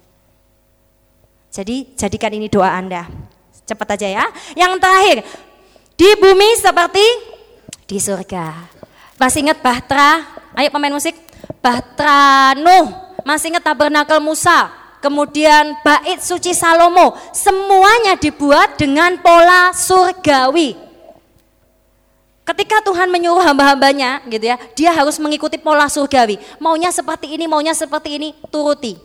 [1.49, 3.07] Jadi jadikan ini doa Anda.
[3.63, 4.25] Cepat aja ya.
[4.53, 5.17] Yang terakhir,
[5.95, 7.05] di bumi seperti
[7.87, 8.67] di surga.
[9.15, 10.23] Masih ingat Bahtera?
[10.55, 11.15] Ayo pemain musik.
[11.63, 12.91] Bahtera Nuh.
[13.23, 14.71] Masih ingat tabernakel Musa?
[14.99, 17.15] Kemudian bait suci Salomo.
[17.31, 20.88] Semuanya dibuat dengan pola surgawi.
[22.49, 26.41] Ketika Tuhan menyuruh hamba-hambanya gitu ya, dia harus mengikuti pola surgawi.
[26.57, 28.97] Maunya seperti ini, maunya seperti ini, turuti.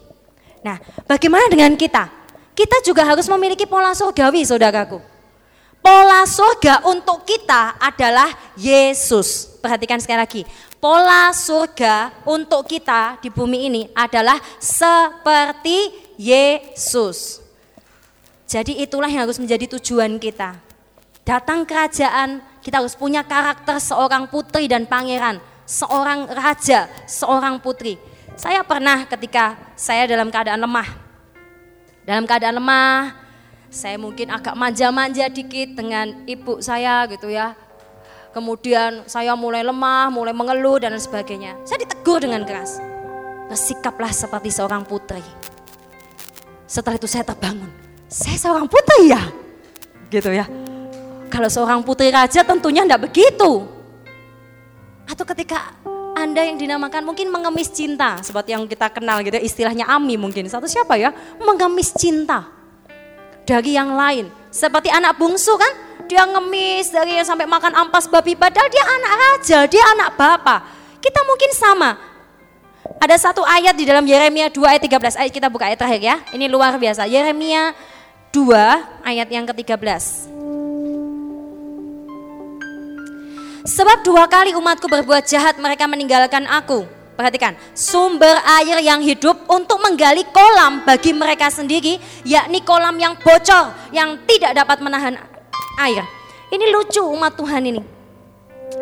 [0.65, 2.09] Nah, bagaimana dengan kita?
[2.57, 4.97] Kita juga harus memiliki pola surgawi, saudaraku.
[5.85, 9.61] Pola surga untuk kita adalah Yesus.
[9.61, 10.43] Perhatikan sekali lagi.
[10.81, 17.45] Pola surga untuk kita di bumi ini adalah seperti Yesus.
[18.49, 20.57] Jadi itulah yang harus menjadi tujuan kita.
[21.29, 25.37] Datang kerajaan kita harus punya karakter seorang putri dan pangeran,
[25.69, 28.01] seorang raja, seorang putri.
[28.41, 30.89] Saya pernah ketika saya dalam keadaan lemah,
[32.09, 33.13] dalam keadaan lemah,
[33.69, 37.53] saya mungkin agak manja-manja dikit dengan ibu saya gitu ya.
[38.33, 41.61] Kemudian saya mulai lemah, mulai mengeluh dan sebagainya.
[41.69, 42.81] Saya ditegur dengan keras.
[43.47, 45.23] Bersikaplah seperti seorang putri.
[46.65, 47.71] Setelah itu saya terbangun.
[48.09, 49.23] Saya seorang putri ya?
[50.11, 50.74] Gitu ya
[51.35, 53.67] kalau seorang putri raja tentunya tidak begitu.
[55.11, 55.75] Atau ketika
[56.15, 60.47] anda yang dinamakan mungkin mengemis cinta, seperti yang kita kenal gitu, istilahnya Ami mungkin.
[60.47, 61.11] Satu siapa ya?
[61.43, 62.47] Mengemis cinta
[63.43, 64.31] dari yang lain.
[64.55, 65.75] Seperti anak bungsu kan,
[66.07, 70.61] dia ngemis dari yang sampai makan ampas babi, padahal dia anak raja, dia anak bapak.
[71.03, 71.99] Kita mungkin sama.
[73.03, 76.17] Ada satu ayat di dalam Yeremia 2 ayat 13, ayat kita buka ayat terakhir ya.
[76.31, 77.11] Ini luar biasa.
[77.11, 77.75] Yeremia
[78.31, 80.34] 2 ayat yang ke-13.
[83.65, 86.85] Sebab dua kali umatku berbuat jahat mereka meninggalkan aku.
[87.17, 91.97] Perhatikan, sumber air yang hidup untuk menggali kolam bagi mereka sendiri,
[92.29, 95.17] yakni kolam yang bocor, yang tidak dapat menahan
[95.81, 96.05] air.
[96.53, 97.81] Ini lucu umat Tuhan ini.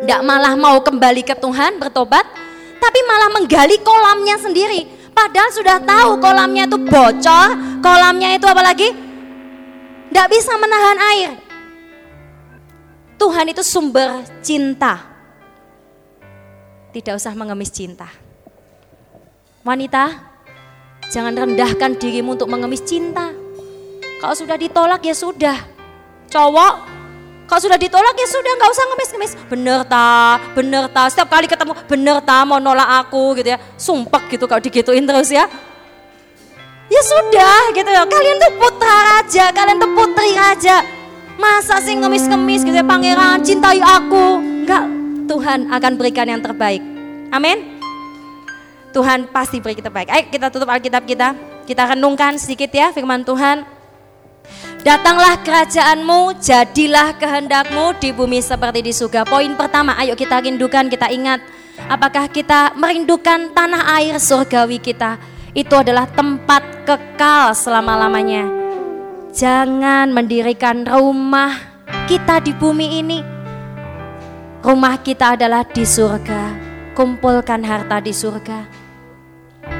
[0.03, 2.27] Tidak malah mau kembali ke Tuhan bertobat,
[2.81, 4.83] tapi malah menggali kolamnya sendiri.
[5.15, 8.91] Padahal sudah tahu kolamnya itu bocor, kolamnya itu apalagi
[10.11, 11.42] tidak bisa menahan air.
[13.17, 14.99] Tuhan itu sumber cinta.
[16.93, 18.05] Tidak usah mengemis cinta.
[19.65, 20.11] Wanita,
[21.09, 23.33] jangan rendahkan dirimu untuk mengemis cinta.
[24.21, 25.57] Kalau sudah ditolak ya sudah.
[26.29, 26.73] Cowok,
[27.49, 29.33] kalau sudah ditolak ya sudah nggak usah ngemis-ngemis.
[29.49, 31.05] Bener ta, bener ta.
[31.09, 33.59] Setiap kali ketemu bener ta mau nolak aku gitu ya.
[33.77, 35.45] Sumpah gitu kalau digituin terus ya.
[36.91, 38.03] Ya sudah gitu ya.
[38.05, 41.02] Kalian tuh putra raja, kalian tuh putri raja
[41.37, 44.39] Masa sih ngemis-ngemis gitu ya pangeran cintai aku.
[44.63, 44.85] Enggak,
[45.25, 46.81] Tuhan akan berikan yang terbaik.
[47.33, 47.81] Amin.
[48.93, 50.13] Tuhan pasti beri kita baik.
[50.13, 51.33] Ayo kita tutup Alkitab kita.
[51.65, 53.65] Kita renungkan sedikit ya firman Tuhan.
[54.83, 59.23] Datanglah kerajaanmu, jadilah kehendakmu di bumi seperti di surga.
[59.23, 61.39] Poin pertama, ayo kita rindukan, kita ingat.
[61.87, 65.17] Apakah kita merindukan tanah air surgawi kita?
[65.55, 68.62] Itu adalah tempat kekal selama-lamanya.
[69.33, 71.57] Jangan mendirikan rumah
[72.05, 73.19] kita di bumi ini.
[74.61, 76.61] Rumah kita adalah di surga.
[76.93, 78.69] kumpulkan harta di surga.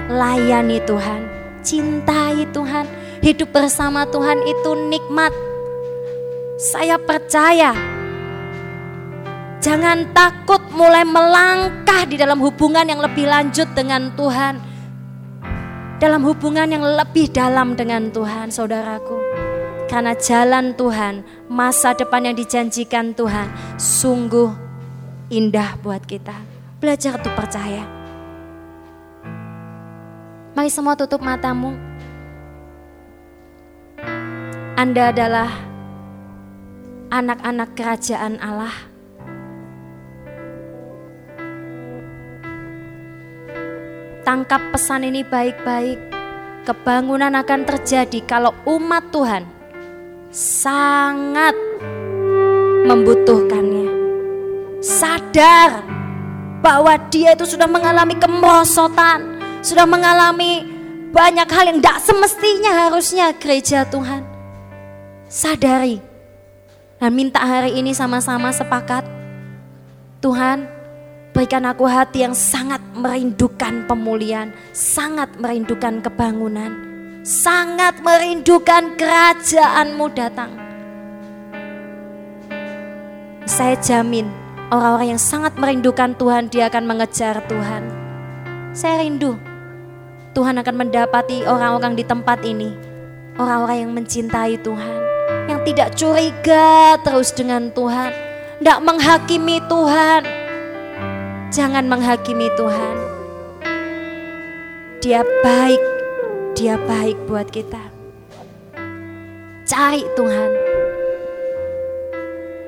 [0.09, 1.21] Layani Tuhan,
[1.61, 2.89] cintai Tuhan,
[3.21, 5.29] hidup bersama Tuhan itu nikmat.
[6.57, 7.77] Saya percaya
[9.61, 14.57] Jangan takut mulai melangkah di dalam hubungan yang lebih lanjut dengan Tuhan.
[16.03, 19.32] Dalam hubungan yang lebih dalam dengan Tuhan, saudaraku.
[19.89, 24.49] Karena jalan Tuhan, masa depan yang dijanjikan Tuhan, sungguh
[25.29, 26.33] indah buat kita.
[26.81, 27.85] Belajar untuk percaya.
[30.53, 31.73] Mari semua tutup matamu.
[34.77, 35.49] Anda adalah
[37.13, 38.93] anak-anak kerajaan Allah
[44.23, 45.99] Tangkap pesan ini baik-baik.
[46.63, 49.43] Kebangunan akan terjadi kalau umat Tuhan
[50.33, 51.53] sangat
[52.89, 53.85] membutuhkannya.
[54.81, 55.85] Sadar
[56.59, 60.65] bahwa dia itu sudah mengalami kemerosotan, sudah mengalami
[61.13, 64.25] banyak hal yang tidak semestinya harusnya gereja Tuhan.
[65.29, 66.01] Sadari
[66.97, 69.05] dan minta hari ini sama-sama sepakat.
[70.19, 70.65] Tuhan,
[71.33, 76.92] Berikan aku hati yang sangat merindukan pemulihan, sangat merindukan kebangunan,
[77.23, 80.51] sangat merindukan kerajaanmu datang.
[83.47, 84.27] Saya jamin
[84.69, 87.83] orang-orang yang sangat merindukan Tuhan, dia akan mengejar Tuhan.
[88.75, 89.39] Saya rindu
[90.35, 92.75] Tuhan akan mendapati orang-orang di tempat ini,
[93.39, 94.99] orang-orang yang mencintai Tuhan,
[95.47, 98.11] yang tidak curiga terus dengan Tuhan,
[98.59, 100.43] tidak menghakimi Tuhan,
[101.53, 102.95] Jangan menghakimi Tuhan.
[105.05, 105.92] Dia baik,
[106.53, 107.81] dia baik buat kita.
[109.65, 110.51] Cari Tuhan.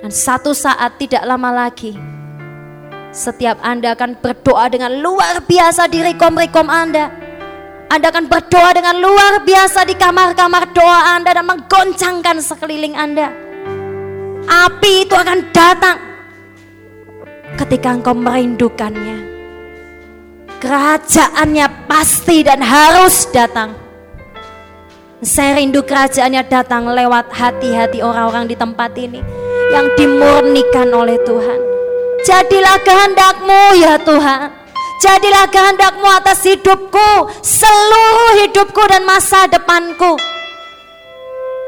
[0.01, 1.97] Dan satu saat tidak lama lagi,
[3.13, 7.09] setiap Anda akan berdoa dengan luar biasa di rekom-rekom Anda.
[7.89, 13.29] Anda akan berdoa dengan luar biasa di kamar-kamar doa Anda dan menggoncangkan sekeliling Anda.
[14.45, 15.97] Api itu akan datang
[17.57, 19.34] ketika engkau merindukannya.
[20.65, 23.77] Kerajaannya pasti dan harus datang.
[25.21, 29.21] Saya rindu kerajaannya datang lewat hati-hati orang-orang di tempat ini
[29.69, 31.59] yang dimurnikan oleh Tuhan.
[32.25, 34.49] Jadilah kehendakmu ya Tuhan.
[35.05, 40.17] Jadilah kehendakmu atas hidupku, seluruh hidupku dan masa depanku.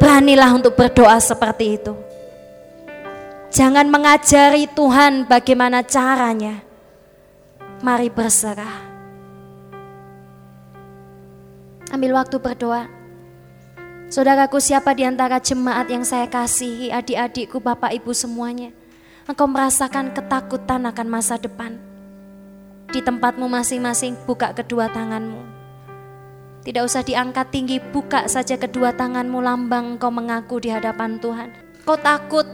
[0.01, 1.93] Beranilah untuk berdoa seperti itu.
[3.53, 6.65] Jangan mengajari Tuhan bagaimana caranya.
[7.85, 8.86] Mari berserah.
[11.87, 12.91] Ambil waktu berdoa.
[14.07, 18.71] Saudaraku siapa di antara jemaat yang saya kasihi, adik-adikku, bapak ibu semuanya.
[19.27, 21.75] Engkau merasakan ketakutan akan masa depan.
[22.91, 25.43] Di tempatmu masing-masing buka kedua tanganmu.
[26.63, 31.51] Tidak usah diangkat tinggi, buka saja kedua tanganmu lambang kau mengaku di hadapan Tuhan.
[31.87, 32.47] Kau takut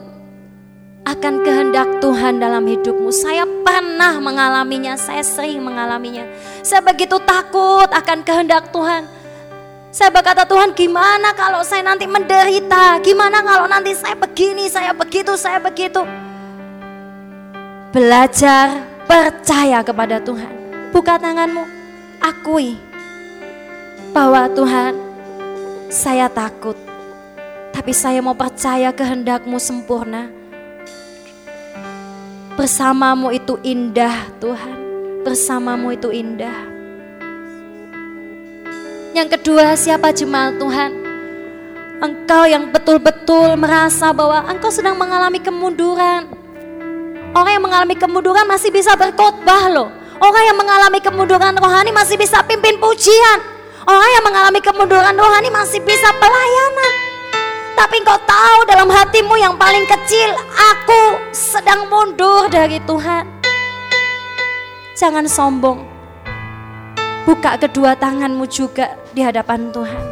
[1.09, 3.09] akan kehendak Tuhan dalam hidupmu.
[3.09, 6.25] Saya pernah mengalaminya, saya sering mengalaminya.
[6.61, 9.22] Saya begitu takut akan kehendak Tuhan.
[9.93, 12.97] Saya berkata Tuhan gimana kalau saya nanti menderita?
[13.05, 16.01] Gimana kalau nanti saya begini, saya begitu, saya begitu.
[17.93, 20.49] Belajar percaya kepada Tuhan.
[20.89, 21.61] Buka tanganmu,
[22.17, 22.81] akui
[24.17, 24.97] bahwa Tuhan
[25.93, 26.73] saya takut.
[27.69, 30.29] Tapi saya mau percaya kehendakmu sempurna
[32.53, 34.77] Bersamamu itu indah Tuhan.
[35.25, 36.72] Bersamamu itu indah.
[39.13, 40.89] Yang kedua, siapa jemaat Tuhan?
[42.01, 46.25] Engkau yang betul-betul merasa bahwa engkau sedang mengalami kemunduran.
[47.37, 49.93] Orang yang mengalami kemunduran masih bisa berkhotbah loh.
[50.17, 53.37] Orang yang mengalami kemunduran rohani masih bisa pimpin pujian.
[53.85, 56.93] Orang yang mengalami kemunduran rohani masih bisa pelayanan.
[57.77, 63.29] Tapi engkau tahu dalam hatimu yang paling kecil, aku sedang mundur dari Tuhan.
[64.97, 65.85] Jangan sombong.
[67.29, 70.05] Buka kedua tanganmu juga di hadapan Tuhan.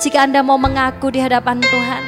[0.00, 2.02] Jika Anda mau mengaku di hadapan Tuhan,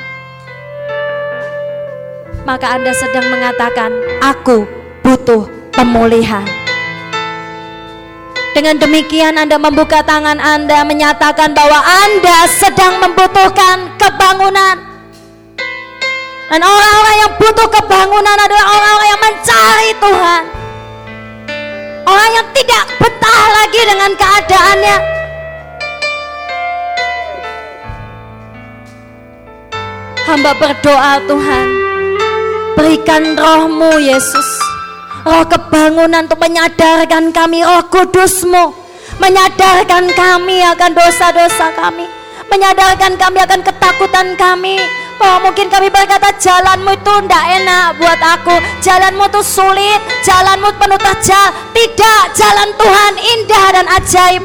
[2.45, 4.69] maka Anda sedang mengatakan, "Aku
[5.01, 6.45] butuh pemulihan."
[8.53, 14.77] Dengan demikian Anda membuka tangan Anda menyatakan bahwa Anda sedang membutuhkan kebangunan.
[16.53, 20.62] Dan orang-orang yang butuh kebangunan adalah orang-orang yang mencari Tuhan.
[22.03, 24.99] Orang yang tidak betah lagi dengan keadaannya.
[30.23, 31.69] Hamba berdoa Tuhan,
[32.79, 34.49] berikan rohmu Yesus.
[35.23, 38.75] Roh kebangunan untuk menyadarkan kami roh kudusmu.
[39.23, 42.11] Menyadarkan kami akan dosa-dosa kami.
[42.51, 44.83] Menyadarkan kami akan ketakutan kami
[45.21, 48.57] bahwa mungkin kami berkata jalanmu itu tidak enak buat aku.
[48.81, 50.01] Jalanmu itu sulit.
[50.25, 54.43] Jalanmu penuh terjal tidak jalan Tuhan indah dan ajaib.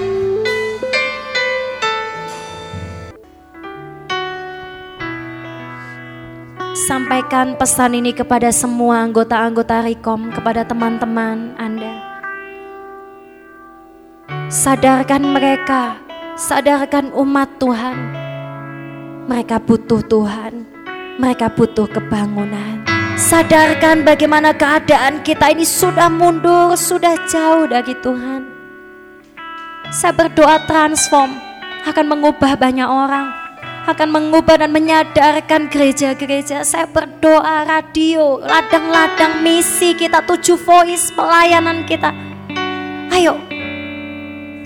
[6.87, 11.99] Sampaikan pesan ini kepada semua anggota-anggota Rikom, kepada teman-teman Anda.
[14.47, 15.99] Sadarkan mereka,
[16.39, 18.26] sadarkan umat Tuhan.
[19.27, 20.63] Mereka butuh Tuhan,
[21.19, 22.87] mereka butuh kebangunan.
[23.19, 28.47] Sadarkan bagaimana keadaan kita ini sudah mundur, sudah jauh dari Tuhan.
[29.91, 31.35] Saya berdoa transform
[31.83, 33.47] akan mengubah banyak orang
[33.87, 36.67] akan mengubah dan menyadarkan gereja-gereja.
[36.67, 42.11] Saya berdoa radio, ladang-ladang misi kita, tujuh voice pelayanan kita.
[43.15, 43.39] Ayo,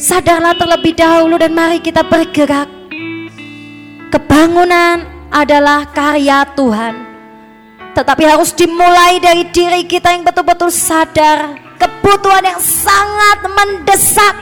[0.01, 2.80] sadarlah terlebih dahulu dan mari kita bergerak.
[4.12, 6.95] Kebangunan adalah karya Tuhan.
[7.95, 14.36] Tetapi harus dimulai dari diri kita yang betul-betul sadar kebutuhan yang sangat mendesak,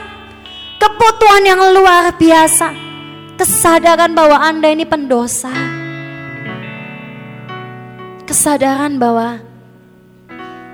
[0.81, 2.89] kebutuhan yang luar biasa
[3.39, 5.47] kesadaran bahwa Anda ini pendosa.
[8.27, 9.39] Kesadaran bahwa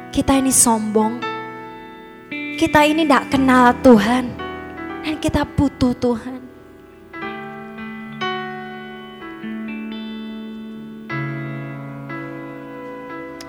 [0.10, 1.22] kita ini sombong.
[2.58, 4.26] Kita ini tidak kenal Tuhan.
[5.06, 6.35] Dan kita butuh Tuhan.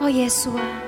[0.07, 0.86] Oh Yesus.